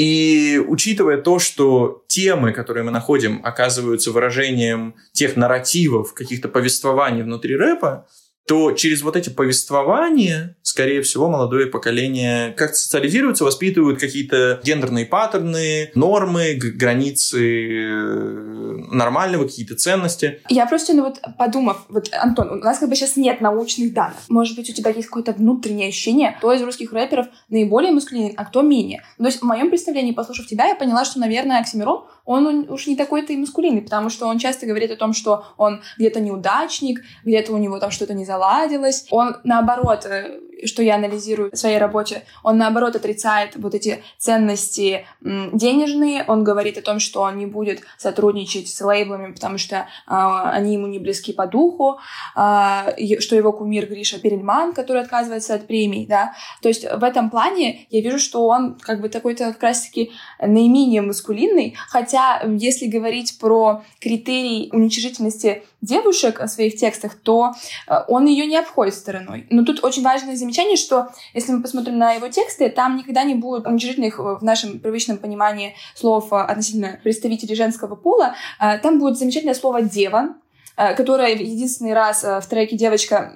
[0.00, 7.54] И учитывая то, что темы, которые мы находим, оказываются выражением тех нарративов, каких-то повествований внутри
[7.54, 8.06] рэпа,
[8.50, 15.92] то через вот эти повествования, скорее всего, молодое поколение как-то социализируется, воспитывают какие-то гендерные паттерны,
[15.94, 20.40] нормы, границы э, нормального, какие-то ценности.
[20.48, 24.18] Я просто, ну вот подумав, вот, Антон, у нас как бы сейчас нет научных данных.
[24.28, 28.44] Может быть, у тебя есть какое-то внутреннее ощущение, кто из русских рэперов наиболее маскулинен, а
[28.44, 29.04] кто менее.
[29.16, 32.96] То есть в моем представлении, послушав тебя, я поняла, что, наверное, Оксимирон он уж не
[32.96, 37.52] такой-то и маскулинный, потому что он часто говорит о том, что он где-то неудачник, где-то
[37.52, 39.06] у него там что-то не заладилось.
[39.10, 45.06] Он, наоборот, э, что я анализирую в своей работе, он наоборот отрицает вот эти ценности
[45.20, 49.82] денежные, он говорит о том, что он не будет сотрудничать с лейблами, потому что э,
[50.06, 51.98] они ему не близки по духу,
[52.36, 57.30] э, что его кумир Гриша Перельман, который отказывается от премий, да, то есть в этом
[57.30, 63.38] плане я вижу, что он как бы такой-то как раз-таки наименее маскулинный, хотя если говорить
[63.38, 67.52] про критерий уничижительности девушек в своих текстах, то
[67.86, 69.46] э, он ее не обходит стороной.
[69.50, 73.34] Но тут очень важное замечание, что если мы посмотрим на его тексты, там никогда не
[73.34, 78.34] будет уничижительных э, в нашем привычном понимании слов э, относительно представителей женского пола.
[78.82, 80.34] Там будет замечательное слово «дева»,
[80.76, 83.32] которое единственный раз в треке «Девочка»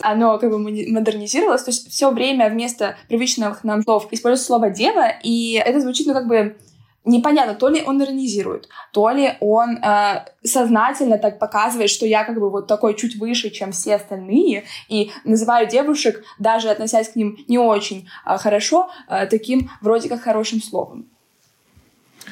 [0.00, 5.12] оно как бы модернизировалось, то есть все время вместо привычных нам слов используется слово «дева»,
[5.22, 6.56] и это звучит, ну, как бы
[7.04, 12.38] непонятно, то ли он иронизирует, то ли он э, сознательно так показывает, что я как
[12.38, 17.38] бы вот такой чуть выше, чем все остальные, и называю девушек, даже относясь к ним
[17.48, 21.08] не очень э, хорошо, э, таким вроде как хорошим словом.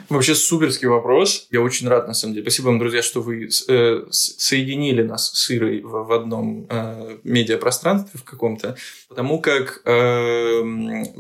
[0.09, 1.47] Вообще суперский вопрос.
[1.51, 2.45] Я очень рад, на самом деле.
[2.45, 8.19] Спасибо вам, друзья, что вы э, соединили нас с Ирой в, в одном э, медиапространстве
[8.19, 8.77] в каком-то.
[9.09, 10.63] Потому как э,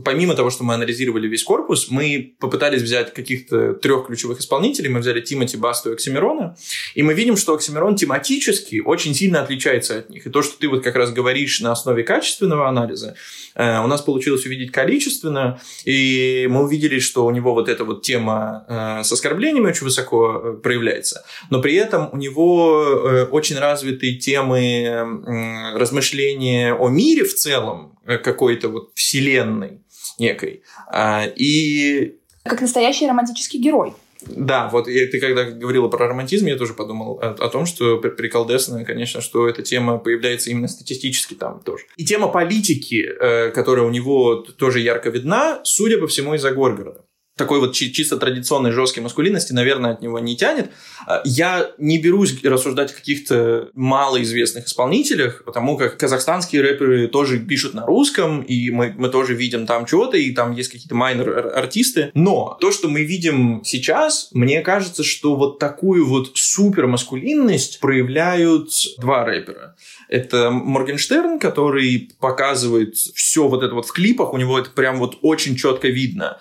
[0.04, 4.90] помимо того, что мы анализировали весь корпус, мы попытались взять каких-то трех ключевых исполнителей.
[4.90, 6.56] Мы взяли Тимати, Басту и Оксимирона.
[6.94, 10.26] И мы видим, что Оксимирон тематически очень сильно отличается от них.
[10.26, 13.14] И то, что ты вот как раз говоришь на основе качественного анализа,
[13.54, 15.60] э, у нас получилось увидеть количественно.
[15.84, 19.84] И мы увидели, что у него вот эта вот тема э, Э, с оскорблениями очень
[19.84, 27.24] высоко э, проявляется, но при этом у него э, очень развиты темы размышления о мире
[27.24, 29.80] в целом, какой-то вот вселенной
[30.18, 30.62] некой.
[30.90, 32.18] А, и...
[32.44, 33.94] Как настоящий романтический герой.
[34.26, 37.98] Да, вот и ты когда говорила про романтизм, я тоже подумал о, о том, что
[37.98, 41.84] приколдесно, конечно, что эта тема появляется именно статистически там тоже.
[41.96, 47.04] И тема политики, э, которая у него тоже ярко видна, судя по всему, из-за Горгорода
[47.38, 50.70] такой вот чисто традиционной жесткой маскулинности, наверное, от него не тянет.
[51.06, 57.74] А, я не берусь рассуждать о каких-то малоизвестных исполнителях, потому как казахстанские рэперы тоже пишут
[57.74, 62.10] на русском, и мы, мы тоже видим там чего-то, и там есть какие-то майнер-артисты.
[62.14, 68.70] Но то, что мы видим сейчас, мне кажется, что вот такую вот супер маскулинность проявляют
[68.98, 69.76] два рэпера.
[70.08, 75.18] Это Моргенштерн, который показывает все вот это вот в клипах, у него это прям вот
[75.22, 76.38] очень четко видно.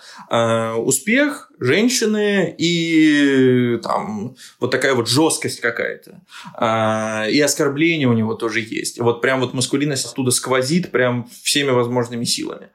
[0.88, 6.22] Успех, женщины и там вот такая вот жесткость какая-то.
[6.56, 8.98] А, и оскорбление у него тоже есть.
[8.98, 12.70] Вот прям вот маскулинность оттуда сквозит прям всеми возможными силами.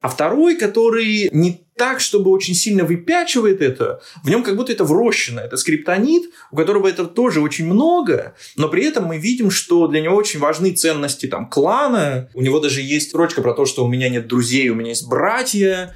[0.00, 4.84] А второй, который не так, чтобы очень сильно выпячивает это, в нем как будто это
[4.84, 5.40] врощено.
[5.40, 10.00] Это скриптонит, у которого это тоже очень много, но при этом мы видим, что для
[10.00, 12.30] него очень важны ценности там, клана.
[12.32, 15.06] У него даже есть строчка про то, что у меня нет друзей, у меня есть
[15.06, 15.94] братья.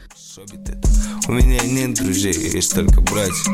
[1.26, 3.50] У меня нет друзей, есть только братья.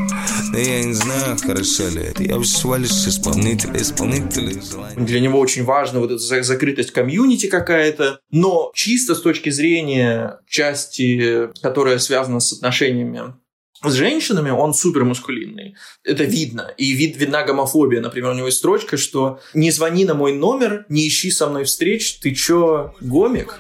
[0.52, 2.24] Но я не знаю, хорошо ли это.
[2.24, 4.60] Я всего лишь исполнитель, исполнитель.
[4.96, 8.20] Для него очень важна вот эта закрытость комьюнити какая-то.
[8.30, 13.34] Но чисто с точки зрения части, которая связана с отношениями
[13.82, 15.74] с женщинами он супер мускулинный.
[16.04, 16.70] Это видно.
[16.76, 18.02] И вид, видна гомофобия.
[18.02, 21.64] Например, у него есть строчка, что «Не звони на мой номер, не ищи со мной
[21.64, 23.58] встреч, ты чё, гомик?»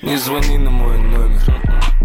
[0.00, 1.42] Не звони на мой номер.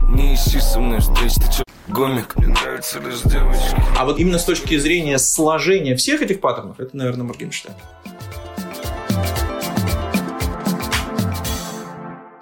[0.09, 2.35] Не ищи со мной встреч Ты чё, гомик?
[2.35, 6.97] Мне нравится лишь девочки А вот именно с точки зрения сложения всех этих паттернов Это,
[6.97, 7.75] наверное, Моргенштерн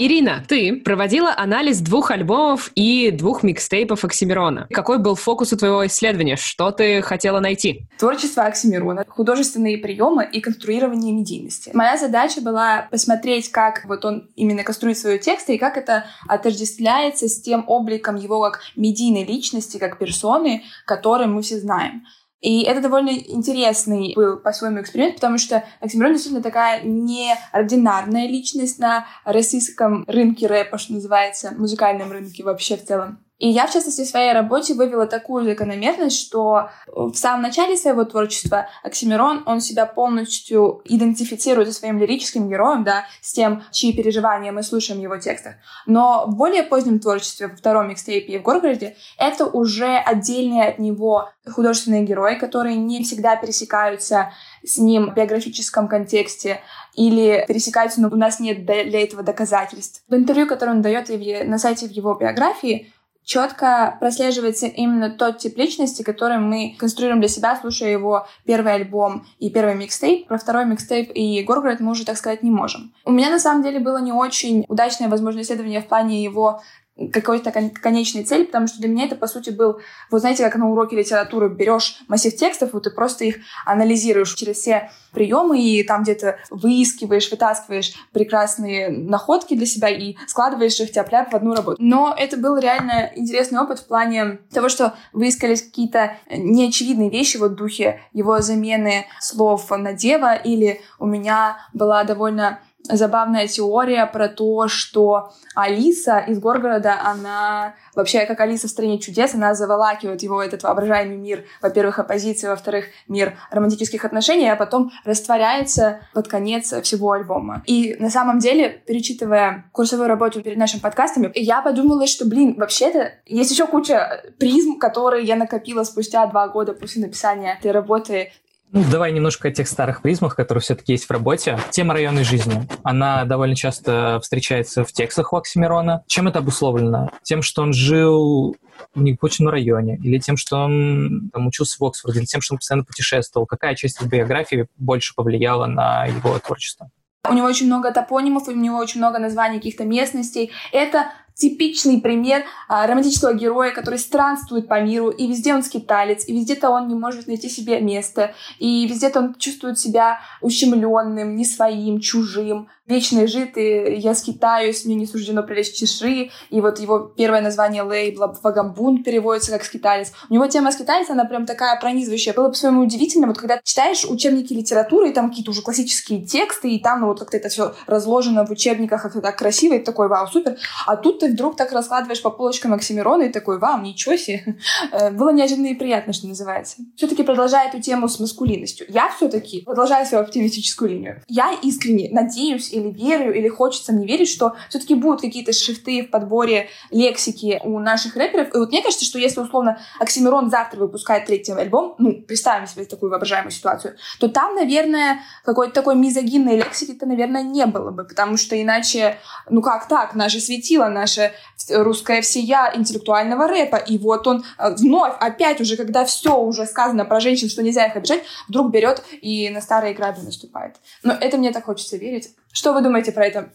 [0.03, 4.65] Ирина, ты проводила анализ двух альбомов и двух микстейпов Оксимирона.
[4.71, 6.37] Какой был фокус у твоего исследования?
[6.37, 7.85] Что ты хотела найти?
[7.99, 11.69] Творчество Оксимирона, художественные приемы и конструирование медийности.
[11.75, 17.27] Моя задача была посмотреть, как вот он именно конструирует свои тексты и как это отождествляется
[17.27, 22.07] с тем обликом его как медийной личности, как персоны, которые мы все знаем.
[22.41, 29.05] И это довольно интересный был по-своему эксперимент, потому что Оксимирон действительно такая неординарная личность на
[29.25, 33.19] российском рынке рэпа, что называется, музыкальном рынке вообще в целом.
[33.41, 38.03] И я, в частности, в своей работе вывела такую закономерность, что в самом начале своего
[38.05, 44.51] творчества Оксимирон, он себя полностью идентифицирует со своим лирическим героем, да, с тем, чьи переживания
[44.51, 45.55] мы слушаем в его текстах.
[45.87, 50.77] Но в более позднем творчестве, во втором микстейпе и в Горгороде, это уже отдельные от
[50.77, 54.33] него художественные герои, которые не всегда пересекаются
[54.63, 56.61] с ним в биографическом контексте
[56.93, 60.03] или пересекаются, но у нас нет для этого доказательств.
[60.07, 61.09] В интервью, которое он дает
[61.47, 62.93] на сайте в его биографии,
[63.23, 69.25] четко прослеживается именно тот тип личности, который мы конструируем для себя, слушая его первый альбом
[69.39, 70.27] и первый микстейп.
[70.27, 72.93] Про второй микстейп и Горгород мы уже так сказать не можем.
[73.05, 76.61] У меня на самом деле было не очень удачное, возможно, исследование в плане его
[77.09, 79.79] какой-то конечной цели, потому что для меня это, по сути, был,
[80.09, 84.57] вот знаете, как на уроке литературы берешь массив текстов, вот ты просто их анализируешь через
[84.57, 91.11] все приемы и там где-то выискиваешь, вытаскиваешь прекрасные находки для себя и складываешь их тяп
[91.11, 91.77] в одну работу.
[91.79, 97.51] Но это был реально интересный опыт в плане того, что выискались какие-то неочевидные вещи вот
[97.51, 102.59] в духе его замены слов на дева, или у меня была довольно
[102.89, 109.33] забавная теория про то, что Алиса из Горгорода, она вообще как Алиса в «Стране чудес»,
[109.33, 116.01] она заволакивает его этот воображаемый мир, во-первых, оппозиции, во-вторых, мир романтических отношений, а потом растворяется
[116.13, 117.63] под конец всего альбома.
[117.65, 123.11] И на самом деле, перечитывая курсовую работу перед нашим подкастами, я подумала, что, блин, вообще-то
[123.25, 128.31] есть еще куча призм, которые я накопила спустя два года после написания этой работы
[128.71, 131.59] ну, давай немножко о тех старых призмах, которые все-таки есть в работе.
[131.71, 132.67] Тема районной жизни.
[132.83, 136.03] Она довольно часто встречается в текстах у Оксимирона.
[136.07, 137.09] Чем это обусловлено?
[137.23, 138.55] Тем, что он жил
[138.95, 142.59] в необычном районе, или тем, что он там, учился в Оксфорде, или тем, что он
[142.59, 143.45] постоянно путешествовал.
[143.45, 146.89] Какая часть биографии больше повлияла на его творчество?
[147.29, 150.51] У него очень много топонимов, у него очень много названий каких-то местностей.
[150.71, 151.11] Это
[151.41, 156.69] типичный пример а, романтического героя, который странствует по миру, и везде он скиталец, и везде-то
[156.69, 162.69] он не может найти себе место, и везде-то он чувствует себя ущемленным, не своим, чужим,
[162.91, 167.83] вечный жид, и я скитаюсь, мне не суждено прилечь чеши, и вот его первое название
[167.83, 170.11] лейбла «Вагамбун» переводится как «скиталец».
[170.29, 172.33] У него тема скитальца, она прям такая пронизывающая.
[172.33, 176.79] Было по-своему удивительно, вот когда читаешь учебники литературы, и там какие-то уже классические тексты, и
[176.79, 180.27] там ну, вот как-то это все разложено в учебниках, как-то так красиво, и такой, вау,
[180.27, 180.57] супер.
[180.85, 184.57] А тут ты вдруг так раскладываешь по полочкам Оксимирона, и такой, вау, ничего себе.
[184.91, 186.77] Э, было неожиданно и приятно, что называется.
[186.95, 191.21] Все-таки продолжая эту тему с маскулинностью, я все-таки продолжаю свою оптимистическую линию.
[191.27, 196.09] Я искренне надеюсь или верю, или хочется мне верить, что все-таки будут какие-то шрифты в
[196.09, 198.53] подборе лексики у наших рэперов.
[198.53, 202.85] И вот мне кажется, что если, условно, Оксимирон завтра выпускает третий альбом, ну, представим себе
[202.85, 208.37] такую воображаемую ситуацию, то там, наверное, какой-то такой мизогинной лексики-то, наверное, не было бы, потому
[208.37, 209.17] что иначе,
[209.49, 211.33] ну как так, наше светило, наше
[211.69, 217.05] русское всея интеллектуального рэпа, и вот он э, вновь, опять уже, когда все уже сказано
[217.05, 220.77] про женщин, что нельзя их обижать, вдруг берет и на старые грабли наступает.
[221.03, 222.29] Но это мне так хочется верить.
[222.51, 223.51] Что вы думаете про это?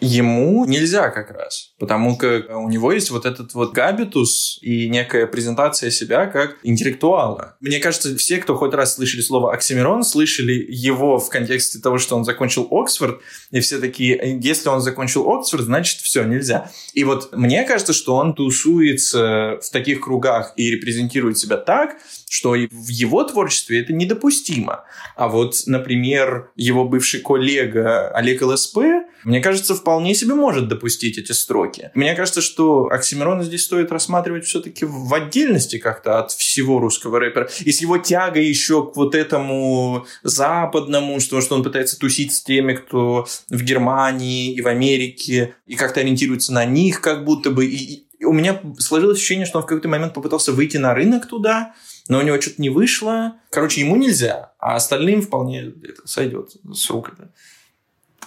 [0.00, 5.26] Ему нельзя как раз, потому как у него есть вот этот вот габитус и некая
[5.26, 7.56] презентация себя как интеллектуала.
[7.60, 12.16] Мне кажется, все, кто хоть раз слышали слово Оксимирон, слышали его в контексте того, что
[12.16, 13.20] он закончил Оксфорд,
[13.50, 16.70] и все такие, если он закончил Оксфорд, значит все, нельзя.
[16.92, 21.96] И вот мне кажется, что он тусуется в таких кругах и репрезентирует себя так,
[22.34, 24.82] что в его творчестве это недопустимо.
[25.14, 28.78] А вот, например, его бывший коллега Олег ЛСП,
[29.22, 31.92] мне кажется, вполне себе может допустить эти строки.
[31.94, 37.48] Мне кажется, что Оксимирона здесь стоит рассматривать все-таки в отдельности как-то от всего русского рэпера.
[37.60, 42.42] И с его тягой еще к вот этому западному, что, что он пытается тусить с
[42.42, 47.66] теми, кто в Германии и в Америке, и как-то ориентируется на них как будто бы.
[47.66, 51.28] И, и у меня сложилось ощущение, что он в какой-то момент попытался выйти на рынок
[51.28, 51.74] туда,
[52.08, 53.36] но у него что-то не вышло.
[53.50, 57.12] Короче, ему нельзя, а остальным вполне это сойдет с рук.
[57.12, 57.30] Это.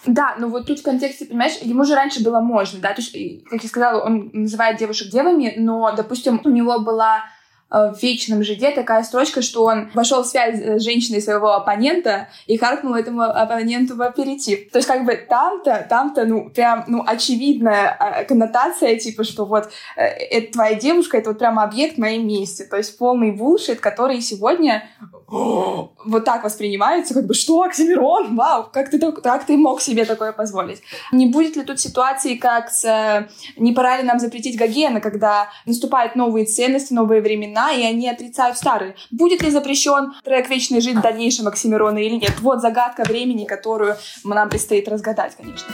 [0.06, 3.44] Да, но вот тут в контексте, понимаешь, ему же раньше было можно, да, то есть,
[3.46, 7.26] как я сказала, он называет девушек девами, но, допустим, у него была
[7.70, 12.58] в вечном жиде такая строчка, что он вошел в связь с женщиной своего оппонента и
[12.58, 14.72] харкнул этому оппоненту в аперитив.
[14.72, 19.70] То есть как бы там-то, там-то, ну, прям, ну, очевидная а, коннотация, типа, что вот
[19.98, 22.64] э, это твоя девушка, это вот прям объект моей мести.
[22.64, 24.90] То есть полный булшит, который сегодня
[25.28, 30.32] вот так воспринимается, как бы, что, Оксимирон, вау, как ты, как ты мог себе такое
[30.32, 30.82] позволить?
[31.12, 35.50] Не будет ли тут ситуации, как с э, «Не пора ли нам запретить Гогена», когда
[35.66, 38.96] наступают новые ценности, новые времена, времена, и они отрицают старые.
[39.12, 42.34] Будет ли запрещен трек «Вечный жить» в дальнейшем Оксимирона или нет?
[42.40, 45.68] Вот загадка времени, которую нам предстоит разгадать, конечно.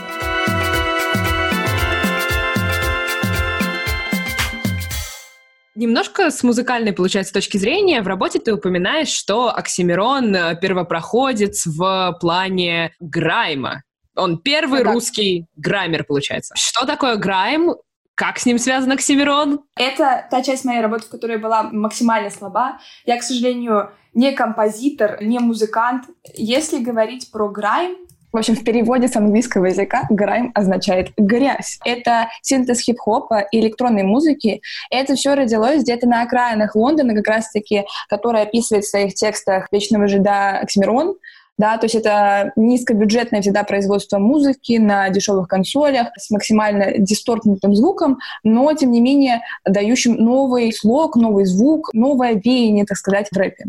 [5.76, 12.16] Немножко с музыкальной, получается, точки зрения, в работе ты упоминаешь, что Оксимирон э, первопроходец в
[12.22, 13.82] плане грайма.
[14.16, 14.92] Он первый ну, да.
[14.94, 16.54] русский граймер, получается.
[16.56, 17.74] Что такое грайм?
[18.16, 19.62] Как с ним связан Оксимирон?
[19.76, 22.78] Это та часть моей работы, в которой я была максимально слаба.
[23.06, 26.06] Я, к сожалению, не композитор, не музыкант.
[26.36, 27.98] Если говорить про грайм,
[28.32, 31.80] в общем, в переводе с английского языка грайм означает грязь.
[31.86, 34.64] Это синтез хип-хопа и электронной музыки.
[34.90, 40.08] Это все родилось где-то на окраинах Лондона, как раз-таки, который описывает в своих текстах вечного
[40.08, 41.16] жида Оксимирон
[41.58, 48.18] да, то есть это низкобюджетное всегда производство музыки на дешевых консолях с максимально дисторкнутым звуком,
[48.44, 53.66] но, тем не менее, дающим новый слог, новый звук, новое веяние, так сказать, в рэпе.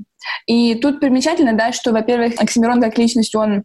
[0.47, 3.65] И тут примечательно, да, что, во-первых, Оксимирон как личность, он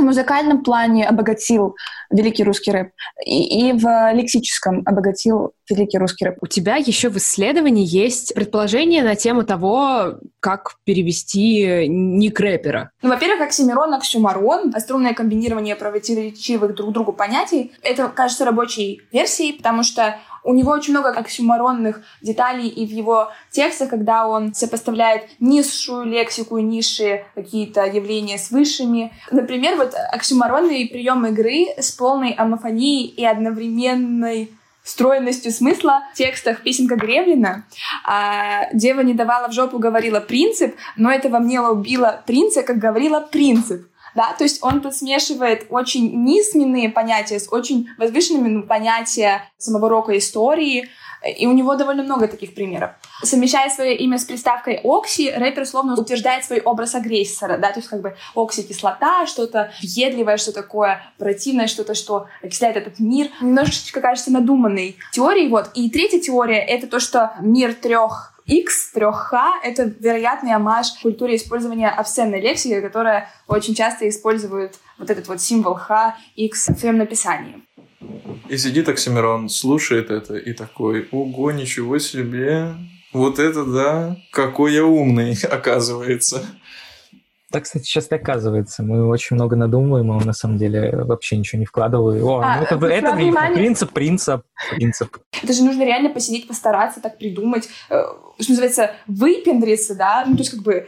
[0.00, 1.76] в музыкальном плане обогатил
[2.10, 2.90] великий русский рэп,
[3.24, 6.38] и, и в лексическом обогатил великий русский рэп.
[6.40, 12.90] У тебя еще в исследовании есть предположение на тему того, как перевести ник рэпера.
[13.02, 17.72] Ну, во-первых, оксимирон, оксюмарон, струнное комбинирование противоречивых друг другу понятий.
[17.82, 23.32] Это кажется рабочей версией, потому что у него очень много оксюморонных деталей и в его
[23.50, 29.12] текстах, когда он сопоставляет низшую лексику низшие какие-то явления с высшими.
[29.30, 34.52] Например, вот оксюморонный прием игры с полной амофонией и одновременной
[34.84, 37.64] стройностью смысла в текстах песенка Гремлина.
[38.04, 42.78] А, «Дева не давала в жопу, говорила принцип, но это во мне убило принца, как
[42.78, 48.62] говорила принцип» да, то есть он тут смешивает очень низменные понятия с очень возвышенными ну,
[48.62, 50.88] понятия самого рока истории,
[51.38, 52.92] и у него довольно много таких примеров.
[53.22, 57.88] Совмещая свое имя с приставкой «окси», рэпер словно утверждает свой образ агрессора, да, то есть
[57.88, 63.28] как бы окси-кислота, что-то въедливое, что такое противное, что-то, что окисляет этот мир.
[63.40, 65.70] Немножечко кажется надуманной теорией, вот.
[65.74, 71.88] И третья теория— это то, что мир трех X, 3H— это вероятный амаш культуре использования
[71.88, 77.62] обсценной лексики, которая очень часто использует вот этот вот символ Х, X в своем написании.
[78.48, 82.76] И сидит Оксимирон, слушает это и такой, ого, ничего себе,
[83.12, 86.46] вот это да, какой я умный, оказывается.
[87.56, 88.82] Так, кстати, сейчас оказывается.
[88.82, 92.08] Мы очень много надумываем, а он на самом деле вообще ничего не вкладывал.
[92.28, 93.56] О, а, ну это, это внимание...
[93.56, 94.42] принцип, принцип,
[94.72, 95.16] принцип.
[95.42, 97.66] Это же нужно реально посидеть, постараться, так придумать.
[97.88, 98.02] Э,
[98.38, 100.24] что называется, выпендриться, да?
[100.26, 100.86] Ну, то есть как бы э,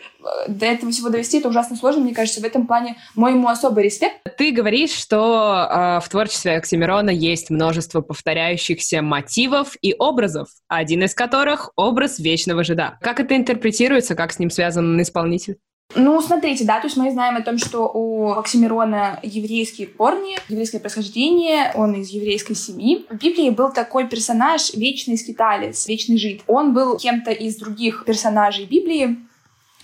[0.48, 2.42] до этого всего довести, это ужасно сложно, мне кажется.
[2.42, 4.16] В этом плане мой ему особый респект.
[4.36, 11.14] Ты говоришь, что э, в творчестве Оксимирона есть множество повторяющихся мотивов и образов, один из
[11.14, 12.98] которых— образ вечного жида.
[13.00, 15.56] Как это интерпретируется, как с ним связан исполнитель?
[15.94, 20.80] Ну, смотрите, да, то есть мы знаем о том, что у Оксимирона еврейские корни, еврейское
[20.80, 23.06] происхождение, он из еврейской семьи.
[23.08, 26.42] В Библии был такой персонаж, вечный скиталец, вечный жид.
[26.46, 29.16] Он был кем-то из других персонажей Библии,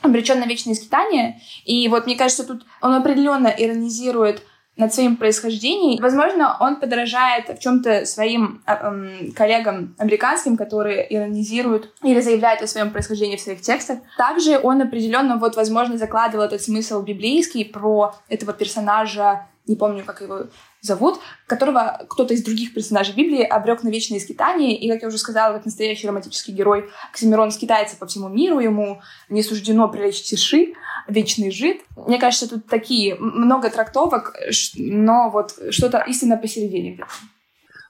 [0.03, 1.41] обречен на вечное скитание.
[1.65, 4.43] И вот мне кажется, тут он определенно иронизирует
[4.77, 6.03] над своим происхождением.
[6.03, 12.91] Возможно, он подражает в чем-то своим э, коллегам американским, которые иронизируют или заявляют о своем
[12.91, 13.99] происхождении в своих текстах.
[14.19, 20.21] Также он определенно, вот, возможно, закладывал этот смысл библейский про этого персонажа не помню, как
[20.21, 20.45] его
[20.85, 25.19] зовут, которого кто-то из других персонажей Библии обрек на вечные скитания, и, как я уже
[25.19, 30.75] сказала, как настоящий романтический герой, Оксимирон скитается по всему миру, ему не суждено прилечь тиши,
[31.09, 31.83] вечный жид.
[31.97, 34.35] Мне кажется, тут такие много трактовок,
[34.75, 37.05] но вот что-то истинно посередине.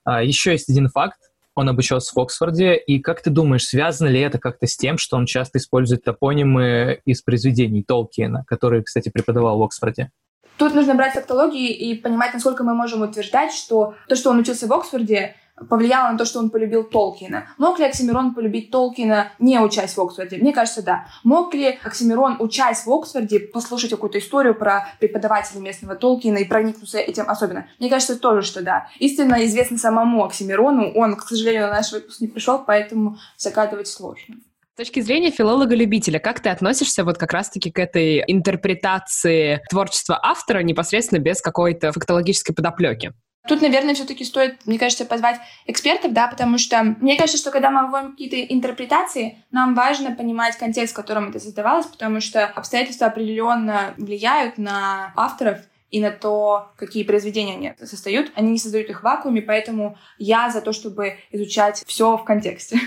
[0.05, 1.19] А, еще есть один факт.
[1.57, 5.17] Он обучался в Оксфорде, и как ты думаешь, связано ли это как-то с тем, что
[5.17, 10.11] он часто использует топонимы из произведений Толкиена, который, кстати, преподавал в Оксфорде?
[10.57, 14.67] Тут нужно брать фактологии и понимать, насколько мы можем утверждать, что то, что он учился
[14.67, 15.35] в Оксфорде,
[15.69, 17.49] повлияло на то, что он полюбил Толкина.
[17.59, 20.37] Мог ли Оксимирон полюбить Толкина, не учась в Оксфорде?
[20.37, 21.07] Мне кажется, да.
[21.23, 26.99] Мог ли Оксимирон, учась в Оксфорде, послушать какую-то историю про преподавателя местного Толкина и проникнуться
[26.99, 27.67] этим особенно?
[27.79, 28.89] Мне кажется тоже, что да.
[28.99, 30.93] Истинно известно самому Оксимирону.
[30.95, 34.37] Он, к сожалению, на наш выпуск не пришел, поэтому закатывать сложно.
[34.75, 40.64] С точки зрения филолога-любителя, как ты относишься вот как раз-таки к этой интерпретации творчества автора
[40.64, 43.12] непосредственно без какой-то фактологической подоплеки?
[43.47, 47.70] Тут, наверное, все-таки стоит, мне кажется, позвать экспертов, да, потому что мне кажется, что когда
[47.70, 53.07] мы вводим какие-то интерпретации, нам важно понимать контекст, в котором это создавалось, потому что обстоятельства
[53.07, 55.61] определенно влияют на авторов,
[55.95, 58.33] и на то, какие произведения они создают.
[58.35, 62.81] Они не создают их в вакууме, поэтому я за то, чтобы изучать все в контексте.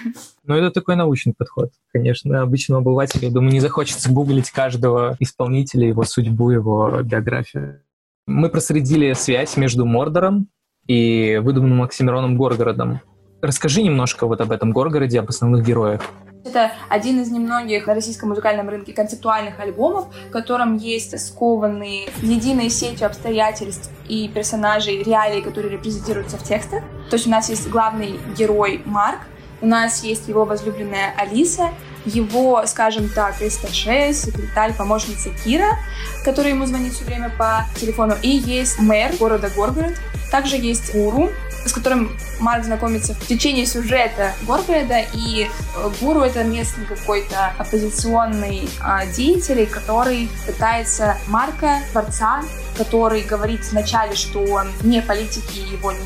[0.44, 1.72] Ну, это такой научный подход.
[1.94, 7.82] Конечно, обычному обывателю, я думаю, не захочется гуглить каждого исполнителя, его судьбу, его биографию.
[8.26, 10.50] Мы проследили связь между Мордором
[10.86, 13.00] и выдуманным Оксимироном Горгородом.
[13.42, 16.02] Расскажи немножко вот об этом Горгороде, об основных героях.
[16.44, 22.70] Это один из немногих на российском музыкальном рынке концептуальных альбомов, в котором есть скованные единой
[22.70, 26.84] сетью обстоятельств и персонажей, реалий, которые репрезентируются в текстах.
[27.10, 29.20] То есть у нас есть главный герой Марк,
[29.62, 31.70] у нас есть его возлюбленная Алиса,
[32.06, 35.78] его, скажем так, эсташе, секретарь, помощница Кира,
[36.24, 39.96] которая ему звонит все время по телефону, и есть мэр города Горгород,
[40.32, 41.30] также есть Гуру,
[41.68, 48.70] с которым Марк знакомится в течение сюжета Горгорода, и э, Гуру— это местный какой-то оппозиционный
[48.80, 52.44] а, деятель, который пытается Марка, творца,
[52.78, 56.00] который говорит вначале, что он не политики его не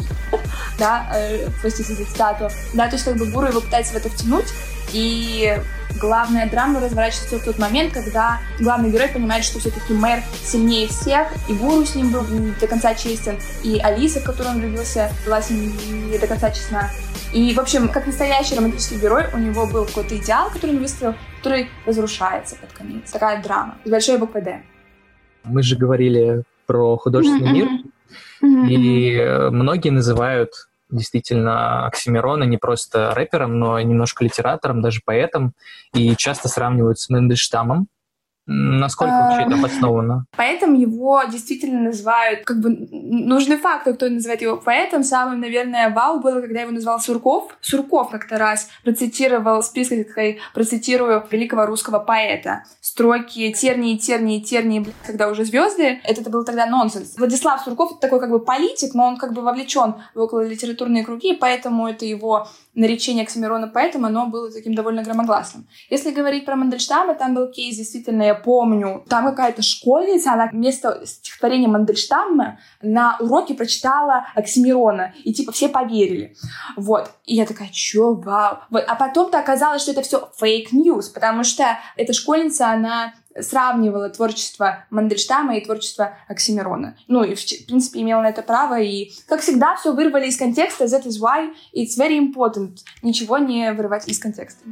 [0.78, 4.09] да, э, простите за цитату, да, то есть как бы Гуру его пытается в это
[4.09, 4.47] втянуть,
[4.93, 5.57] и
[5.99, 11.27] главная драма разворачивается в тот момент, когда главный герой понимает, что все-таки мэр сильнее всех,
[11.49, 15.11] и Гуру с ним был не до конца честен, и Алиса, в которую он влюбился,
[15.25, 15.71] была с ним
[16.11, 16.89] не до конца честна.
[17.33, 21.15] И, в общем, как настоящий романтический герой, у него был какой-то идеал, который он выстроил,
[21.37, 23.09] который разрушается под конец.
[23.11, 23.77] Такая драма.
[23.85, 24.61] С большой буквы «Д».
[25.43, 27.67] Мы же говорили про художественный мир,
[28.69, 35.53] и многие называют действительно Оксимирона не просто рэпером, но и немножко литератором, даже поэтом,
[35.93, 37.87] и часто сравнивают с Мендельштамом.
[38.52, 40.26] Насколько вообще это обосновано?
[40.38, 45.04] Поэтому его действительно называют, как бы, нужный факт, кто называет его поэтом.
[45.04, 47.56] Самым, наверное, вау было, когда его назвал Сурков.
[47.62, 52.64] Сурков как-то раз процитировал, с присказкой процитирую великого русского поэта.
[52.82, 55.99] Строки тернии, тернии, тернии, когда уже звезды.
[56.04, 57.18] Это, был тогда нонсенс.
[57.18, 61.04] Владислав Сурков это такой как бы политик, но он как бы вовлечен в около литературные
[61.04, 65.68] круги, поэтому это его наречение Оксимирона поэтому оно было таким довольно громогласным.
[65.89, 71.05] Если говорить про Мандельштама, там был кейс, действительно, я помню, там какая-то школьница, она вместо
[71.05, 76.35] стихотворения Мандельштама на уроке прочитала Оксимирона, и типа все поверили.
[76.75, 77.11] Вот.
[77.25, 78.59] И я такая, чё, вау.
[78.69, 78.83] Вот.
[78.87, 84.85] А потом-то оказалось, что это все fake news, потому что эта школьница, она сравнивала творчество
[84.89, 86.97] Мандельштама и творчество Оксимирона.
[87.07, 88.79] Ну, и, в принципе, имела на это право.
[88.79, 90.85] И, как всегда, все вырвали из контекста.
[90.85, 92.77] That is why it's very important.
[93.01, 94.63] Ничего не вырывать из контекста.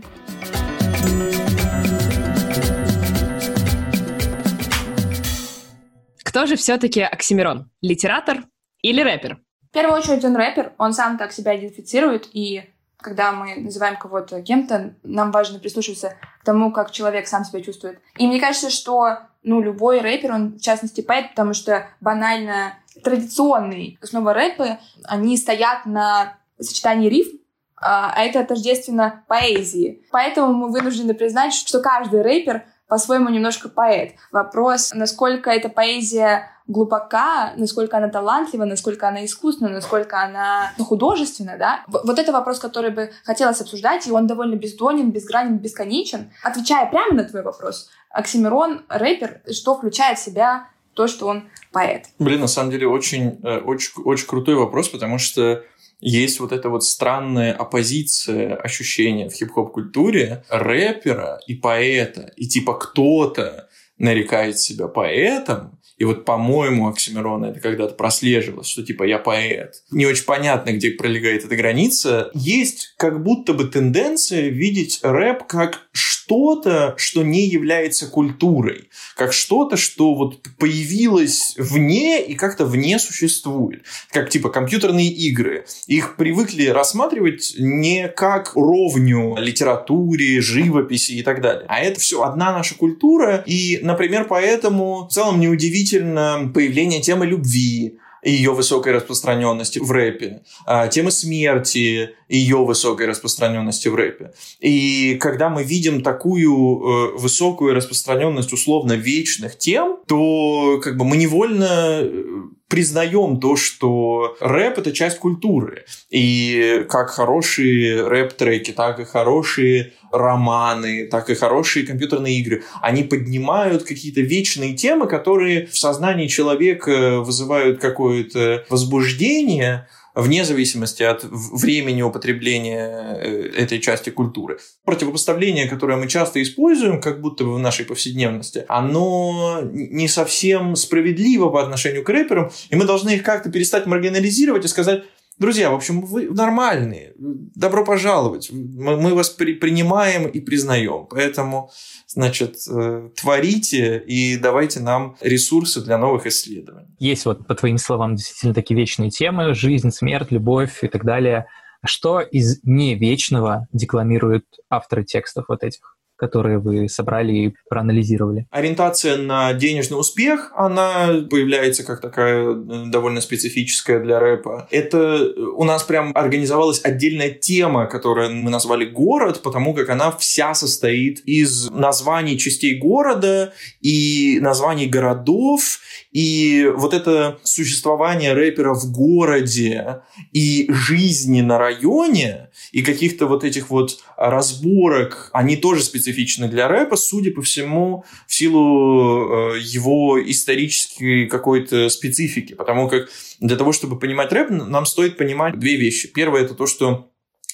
[6.30, 7.72] Кто же все-таки Оксимирон?
[7.82, 8.44] Литератор
[8.84, 9.40] или рэпер?
[9.72, 14.40] В первую очередь он рэпер, он сам так себя идентифицирует, и когда мы называем кого-то
[14.44, 18.00] кем-то, нам важно прислушиваться к тому, как человек сам себя чувствует.
[18.20, 23.98] И мне кажется, что ну, любой рэпер, он в частности поэт, потому что банально традиционные
[24.00, 27.38] основы рэпы, они стоят на сочетании рифм,
[27.76, 30.06] а, а это тождественно поэзии.
[30.12, 34.16] Поэтому мы вынуждены признать, что каждый рэпер по-своему немножко поэт.
[34.32, 41.84] Вопрос, насколько эта поэзия глубока, насколько она талантлива, насколько она искусна, насколько она художественна, да?
[41.88, 46.32] Вот это вопрос, который бы хотелось обсуждать, и он довольно бездонен, безгранен, бесконечен.
[46.44, 52.06] Отвечая прямо на твой вопрос, Оксимирон— рэпер, что включает в себя то, что он поэт.
[52.18, 55.64] Блин, на самом деле очень, э, очень, очень крутой вопрос, потому что
[56.00, 62.32] есть вот эта вот странная оппозиция ощущения в хип-хоп-культуре рэпера и поэта.
[62.36, 69.04] И типа кто-то нарекает себя поэтом, и вот, по-моему, Оксимирона это когда-то прослеживалось, что типа
[69.04, 69.84] я поэт.
[69.91, 72.32] Не очень понятно, где пролегает эта граница.
[72.34, 79.76] Есть как будто бы тенденция видеть рэп как что-то, что не является культурой, как что-то,
[79.76, 83.84] что вот появилось вне и как-то вне существует.
[84.12, 85.66] Как типа компьютерные игры.
[85.88, 91.66] Их привыкли рассматривать не как ровню литературе, живописи и так далее.
[91.68, 93.43] А это все одна наша культура.
[93.45, 99.90] И, например, поэтому в целом неудивительно действительно появление темы любви, и ее высокой распространенности в
[99.92, 104.34] рэпе, а, темы смерти и ее высокой распространенности в рэпе.
[104.60, 111.16] И когда мы видим такую э, высокую распространенность условно вечных тем, то как бы мы
[111.16, 115.86] невольно э, признаем то, что рэп это часть культуры.
[116.09, 123.84] И как хорошие рэп-треки, так и хорошие романы, так и хорошие компьютерные игры, они поднимают
[123.84, 129.88] какие-то вечные темы, которые в сознании человека вызывают какое-то возбуждение,
[130.22, 134.59] вне зависимости от времени употребления э, этой части культуры.
[134.86, 141.49] Противопоставление, которое мы часто используем, как будто бы в нашей повседневности, оно не совсем справедливо
[141.49, 145.03] по отношению к рэперам, и мы должны их как-то перестать маргинализировать и сказать,
[145.40, 147.14] Друзья, в общем, вы нормальные.
[147.18, 148.52] Добро пожаловать.
[148.52, 151.08] Мы вас при, принимаем и признаем.
[151.10, 151.72] Поэтому,
[152.08, 156.94] значит, э, творите и давайте нам ресурсы для новых исследований.
[157.00, 159.54] Есть вот, по твоим словам, действительно такие вечные темы.
[159.54, 161.48] Жизнь, смерть, любовь и так далее.
[161.82, 165.96] А что из не вечного декламируют авторы текстов вот этих?
[166.20, 168.45] Которые вы собрали и проанализировали?
[168.51, 174.67] Ориентация на денежный успех, она появляется как такая э, довольно специфическая для рэпа.
[174.72, 180.11] Это э, у нас прям организовалась отдельная тема, которую мы назвали «Город», потому как она
[180.11, 185.80] вся состоит из названий частей города и названий городов,
[186.11, 190.01] и вот это существование рэпера в городе
[190.34, 196.95] и жизни на районе, и каких-то вот этих вот разборок, они тоже специфичны для рэпа,
[196.95, 202.53] судя по всему, в силу э, его исторической какой-то специфики.
[202.53, 206.12] Потому как для того, чтобы понимать рэп, нам стоит понимать две вещи.
[206.14, 207.10] Первое– это то, что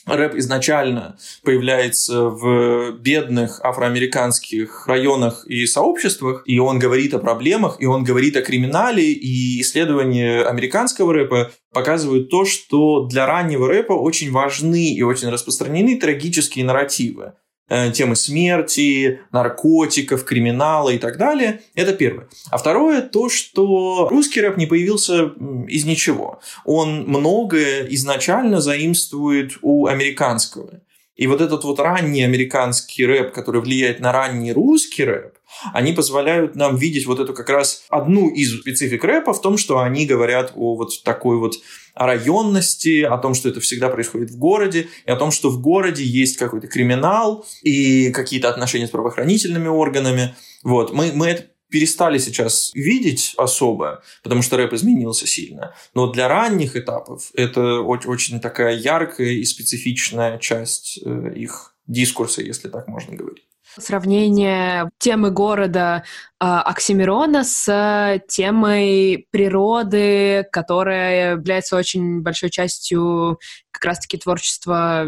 [0.05, 7.85] рэп изначально появляется в бедных афроамериканских районах и сообществах, и он говорит о проблемах, и
[7.85, 14.31] он говорит о криминале, и исследования американского рэпа показывают то, что для раннего рэпа очень
[14.31, 17.33] важны и очень распространены трагические нарративы.
[17.67, 21.61] Э, темы смерти, наркотиков, криминала и так далее.
[21.73, 22.27] Это первое.
[22.51, 25.31] А второе то, что русский рэп не появился
[25.67, 26.39] из ничего.
[26.63, 30.81] Он многое изначально заимствует у американского.
[31.15, 35.33] И вот этот вот ранний американский рэп, который влияет на ранний русский рэп,
[35.73, 39.79] они позволяют нам видеть вот эту как раз одну из специфик рэпа в том, что
[39.79, 41.55] они говорят о вот такой вот
[41.95, 46.03] районности, о том, что это всегда происходит в городе, и о том, что в городе
[46.03, 50.35] есть какой-то криминал и какие-то отношения с правоохранительными органами.
[50.63, 50.93] Вот.
[50.93, 55.73] Мы, мы это перестали сейчас видеть особо, потому что рэп изменился сильно.
[55.93, 62.69] Но для ранних этапов это очень такая яркая и специфичная часть э, их дискурса, если
[62.69, 63.43] так можно говорить.
[63.77, 66.03] Сравнение темы города
[66.39, 73.39] э, Оксимирона с темой природы, которая является очень большой частью
[73.71, 75.07] как раз-таки творчества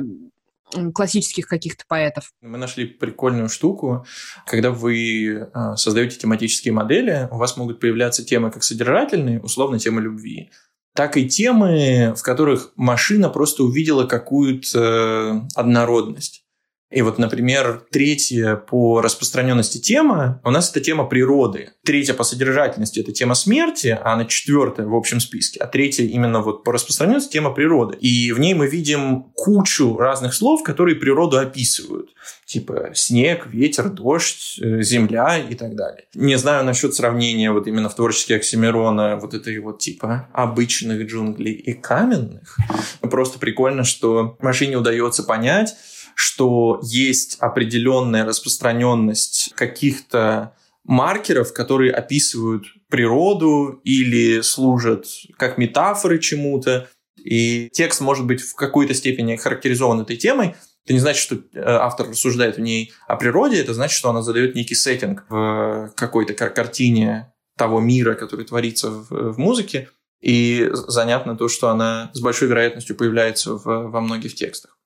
[0.93, 2.31] классических каких-то поэтов.
[2.41, 4.05] Мы нашли прикольную штуку.
[4.45, 10.01] Когда вы э, создаете тематические модели, у вас могут появляться темы как содержательные, условно темы
[10.01, 10.49] любви,
[10.93, 16.43] так и темы, в которых машина просто увидела какую-то однородность.
[16.89, 21.71] И вот, например, третья по распространенности тема у нас это тема природы.
[21.83, 25.59] Третья по содержательности это тема смерти, а она четвертая в общем списке.
[25.59, 27.97] А третья именно вот по распространенности тема природы.
[27.97, 32.11] И в ней мы видим кучу разных слов, которые природу описывают.
[32.45, 36.05] Типа снег, ветер, дождь, э, земля и так далее.
[36.13, 41.51] Не знаю насчет сравнения вот именно в творчестве Оксимирона вот этой вот типа обычных джунглей
[41.51, 42.57] и каменных.
[43.01, 45.75] Просто прикольно, что машине удается понять,
[46.19, 55.05] что есть определенная распространенность каких-то маркеров, которые описывают природу или служат
[55.37, 56.89] как метафоры чему-то.
[57.23, 60.55] И текст может быть в какой-то степени характеризован этой темой.
[60.85, 64.23] Это не значит, что э, автор рассуждает в ней о природе, это значит, что она
[64.23, 69.89] задает некий сеттинг в какой-то картине того мира, который творится в, в музыке.
[70.19, 74.76] И занятно то, что она с большой вероятностью появляется в, во многих текстах.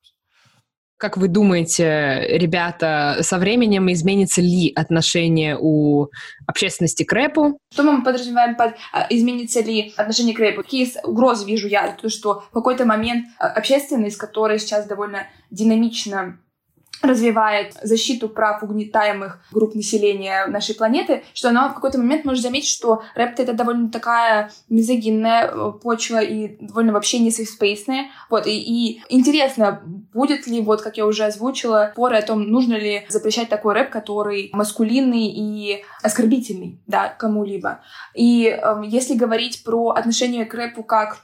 [1.01, 6.09] Как вы думаете, ребята, со временем изменится ли отношение у
[6.45, 7.57] общественности к рэпу?
[7.73, 10.61] Что мы подразумеваем под а, изменится ли отношение к рэпу?
[10.61, 11.97] Какие угрозы вижу я?
[11.99, 16.37] То, что в какой-то момент а, общественность, которая сейчас довольно динамично
[17.01, 22.69] развивает защиту прав угнетаемых групп населения нашей планеты, что она в какой-то момент может заметить,
[22.69, 28.07] что рэп это довольно такая мизогинная э, почва и довольно вообще не сейфспейсная.
[28.29, 29.81] Вот, и, и интересно,
[30.13, 33.89] будет ли, вот как я уже озвучила, споры о том, нужно ли запрещать такой рэп,
[33.89, 37.81] который маскулинный и оскорбительный, да, кому-либо.
[38.13, 41.17] И э, если говорить про отношение к рэпу как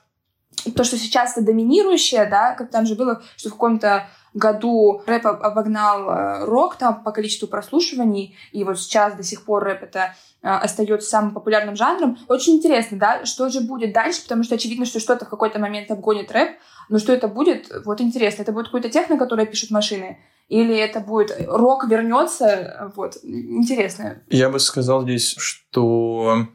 [0.75, 4.07] то, что сейчас это доминирующее, да, как там же было, что в каком-то
[4.37, 9.63] году рэп обогнал э, рок там по количеству прослушиваний, и вот сейчас до сих пор
[9.63, 12.17] рэп это э, остается самым популярным жанром.
[12.27, 15.91] Очень интересно, да, что же будет дальше, потому что очевидно, что что-то в какой-то момент
[15.91, 16.57] обгонит рэп,
[16.89, 18.43] но что это будет, вот интересно.
[18.43, 24.21] Это будет какой-то техно, который пишут машины, или это будет рок вернется, вот, интересно.
[24.29, 26.47] Я бы сказал здесь, что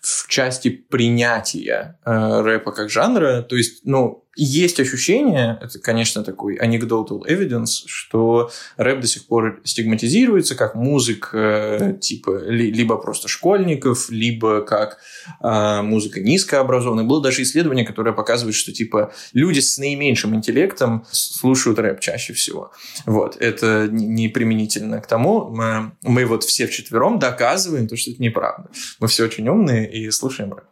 [0.00, 6.58] в части принятия э, рэпа как жанра, то есть, ну, есть ощущение, это, конечно, такой
[6.58, 14.10] anecdotal evidence, что рэп до сих пор стигматизируется как музыка типа ли, либо просто школьников,
[14.10, 14.98] либо как
[15.42, 17.04] э, музыка низкообразованная.
[17.04, 22.72] Было даже исследование, которое показывает, что типа люди с наименьшим интеллектом слушают рэп чаще всего.
[23.06, 23.36] Вот.
[23.40, 25.48] Это не применительно к тому.
[25.48, 28.68] Мы, мы вот все вчетвером доказываем то, что это неправда.
[29.00, 30.64] Мы все очень умные и слушаем рэп.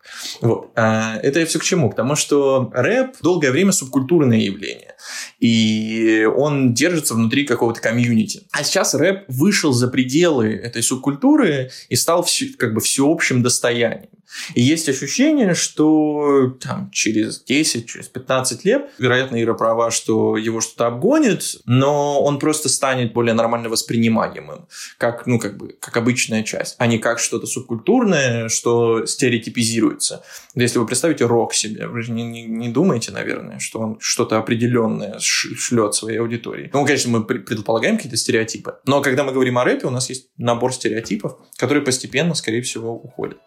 [0.42, 0.70] Вот.
[0.76, 1.90] А это я все к чему?
[1.90, 4.94] К тому, что рэп долгое время субкультурное явление.
[5.40, 8.42] И он держится внутри какого-то комьюнити.
[8.52, 12.26] А сейчас рэп вышел за пределы этой субкультуры и стал
[12.59, 14.11] как бы всеобщим достоянием.
[14.55, 20.61] И есть ощущение, что там, через 10, через 15 лет, вероятно, Ира права, что его
[20.61, 24.66] что-то обгонит, но он просто станет более нормально воспринимаемым,
[24.99, 30.24] как, ну, как бы, как обычная часть, а не как что-то субкультурное, что стереотипизируется.
[30.55, 34.39] Если вы представите рок себе, вы же не, не, не думаете, наверное, что он что-то
[34.39, 36.70] определенное шлет своей аудитории.
[36.72, 40.28] Ну, конечно, мы предполагаем какие-то стереотипы, но когда мы говорим о рэпе, у нас есть
[40.37, 43.39] набор стереотипов, которые постепенно, скорее всего, уходят.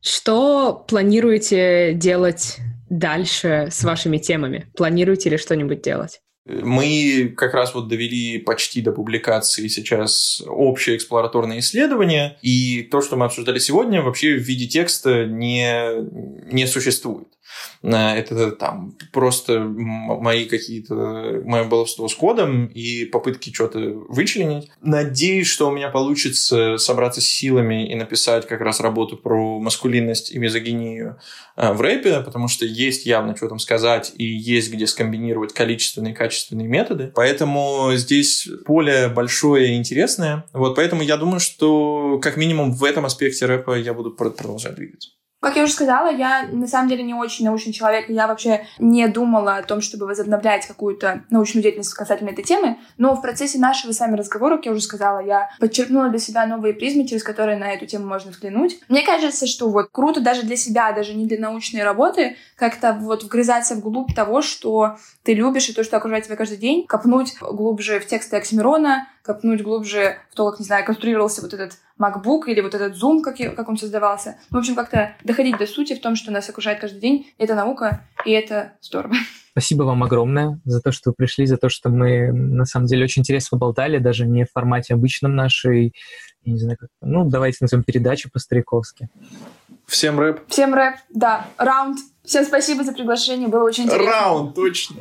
[0.00, 2.58] Что планируете делать
[2.90, 4.66] дальше с вашими темами?
[4.76, 6.20] Планируете ли что-нибудь делать?
[6.46, 13.16] Мы как раз вот довели почти до публикации сейчас общее эксплураторное исследование, и то, что
[13.16, 15.92] мы обсуждали сегодня, вообще в виде текста не,
[16.52, 17.28] не существует.
[17.82, 23.78] Это там просто мои какие-то, мое баловство с кодом и попытки что-то
[24.08, 24.70] вычленить.
[24.80, 30.32] Надеюсь, что у меня получится собраться с силами и написать как раз работу про маскулинность
[30.32, 31.18] и мизогинию
[31.56, 36.12] э, в рэпе, потому что есть явно что там сказать и есть где скомбинировать количественные
[36.12, 37.12] и качественные методы.
[37.14, 40.44] Поэтому здесь поле большое и интересное.
[40.52, 45.10] Вот поэтому я думаю, что как минимум в этом аспекте рэпа я буду продолжать двигаться.
[45.40, 48.66] Как я уже сказала, я на самом деле не очень научный человек, и я вообще
[48.78, 53.58] не думала о том, чтобы возобновлять какую-то научную деятельность касательно этой темы, но в процессе
[53.58, 57.22] нашего с вами разговора, как я уже сказала, я подчеркнула для себя новые призмы, через
[57.22, 58.80] которые на эту тему можно взглянуть.
[58.88, 63.22] Мне кажется, что вот круто даже для себя, даже не для научной работы, как-то вот
[63.22, 68.00] вгрызаться вглубь того, что ты любишь, и то, что окружает тебя каждый день, копнуть глубже
[68.00, 72.60] в тексты Оксимирона, копнуть глубже в то, как, не знаю, конструировался вот этот MacBook или
[72.60, 74.38] вот этот Zoom, как, я, как он создавался.
[74.50, 77.32] В общем, как-то доходить до сути в том, что нас окружает каждый день.
[77.36, 79.14] Это наука, и это здорово.
[79.50, 83.04] Спасибо вам огромное за то, что вы пришли, за то, что мы, на самом деле,
[83.04, 85.94] очень интересно поболтали, даже не в формате обычном нашей,
[86.44, 89.08] не знаю, как, ну, давайте назовем передачу по-стариковски.
[89.86, 90.40] Всем рэп.
[90.48, 91.46] Всем рэп, да.
[91.56, 91.98] Раунд.
[92.24, 94.10] Всем спасибо за приглашение, было очень интересно.
[94.10, 94.96] Раунд, точно.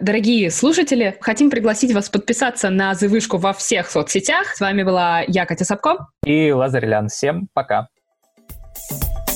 [0.00, 4.54] Дорогие слушатели, хотим пригласить вас подписаться на Завышку во всех соцсетях.
[4.54, 6.06] С вами была я, Катя Сапко.
[6.24, 7.08] И Лазарь Лян.
[7.08, 7.88] Всем пока.
[8.90, 9.27] Thank you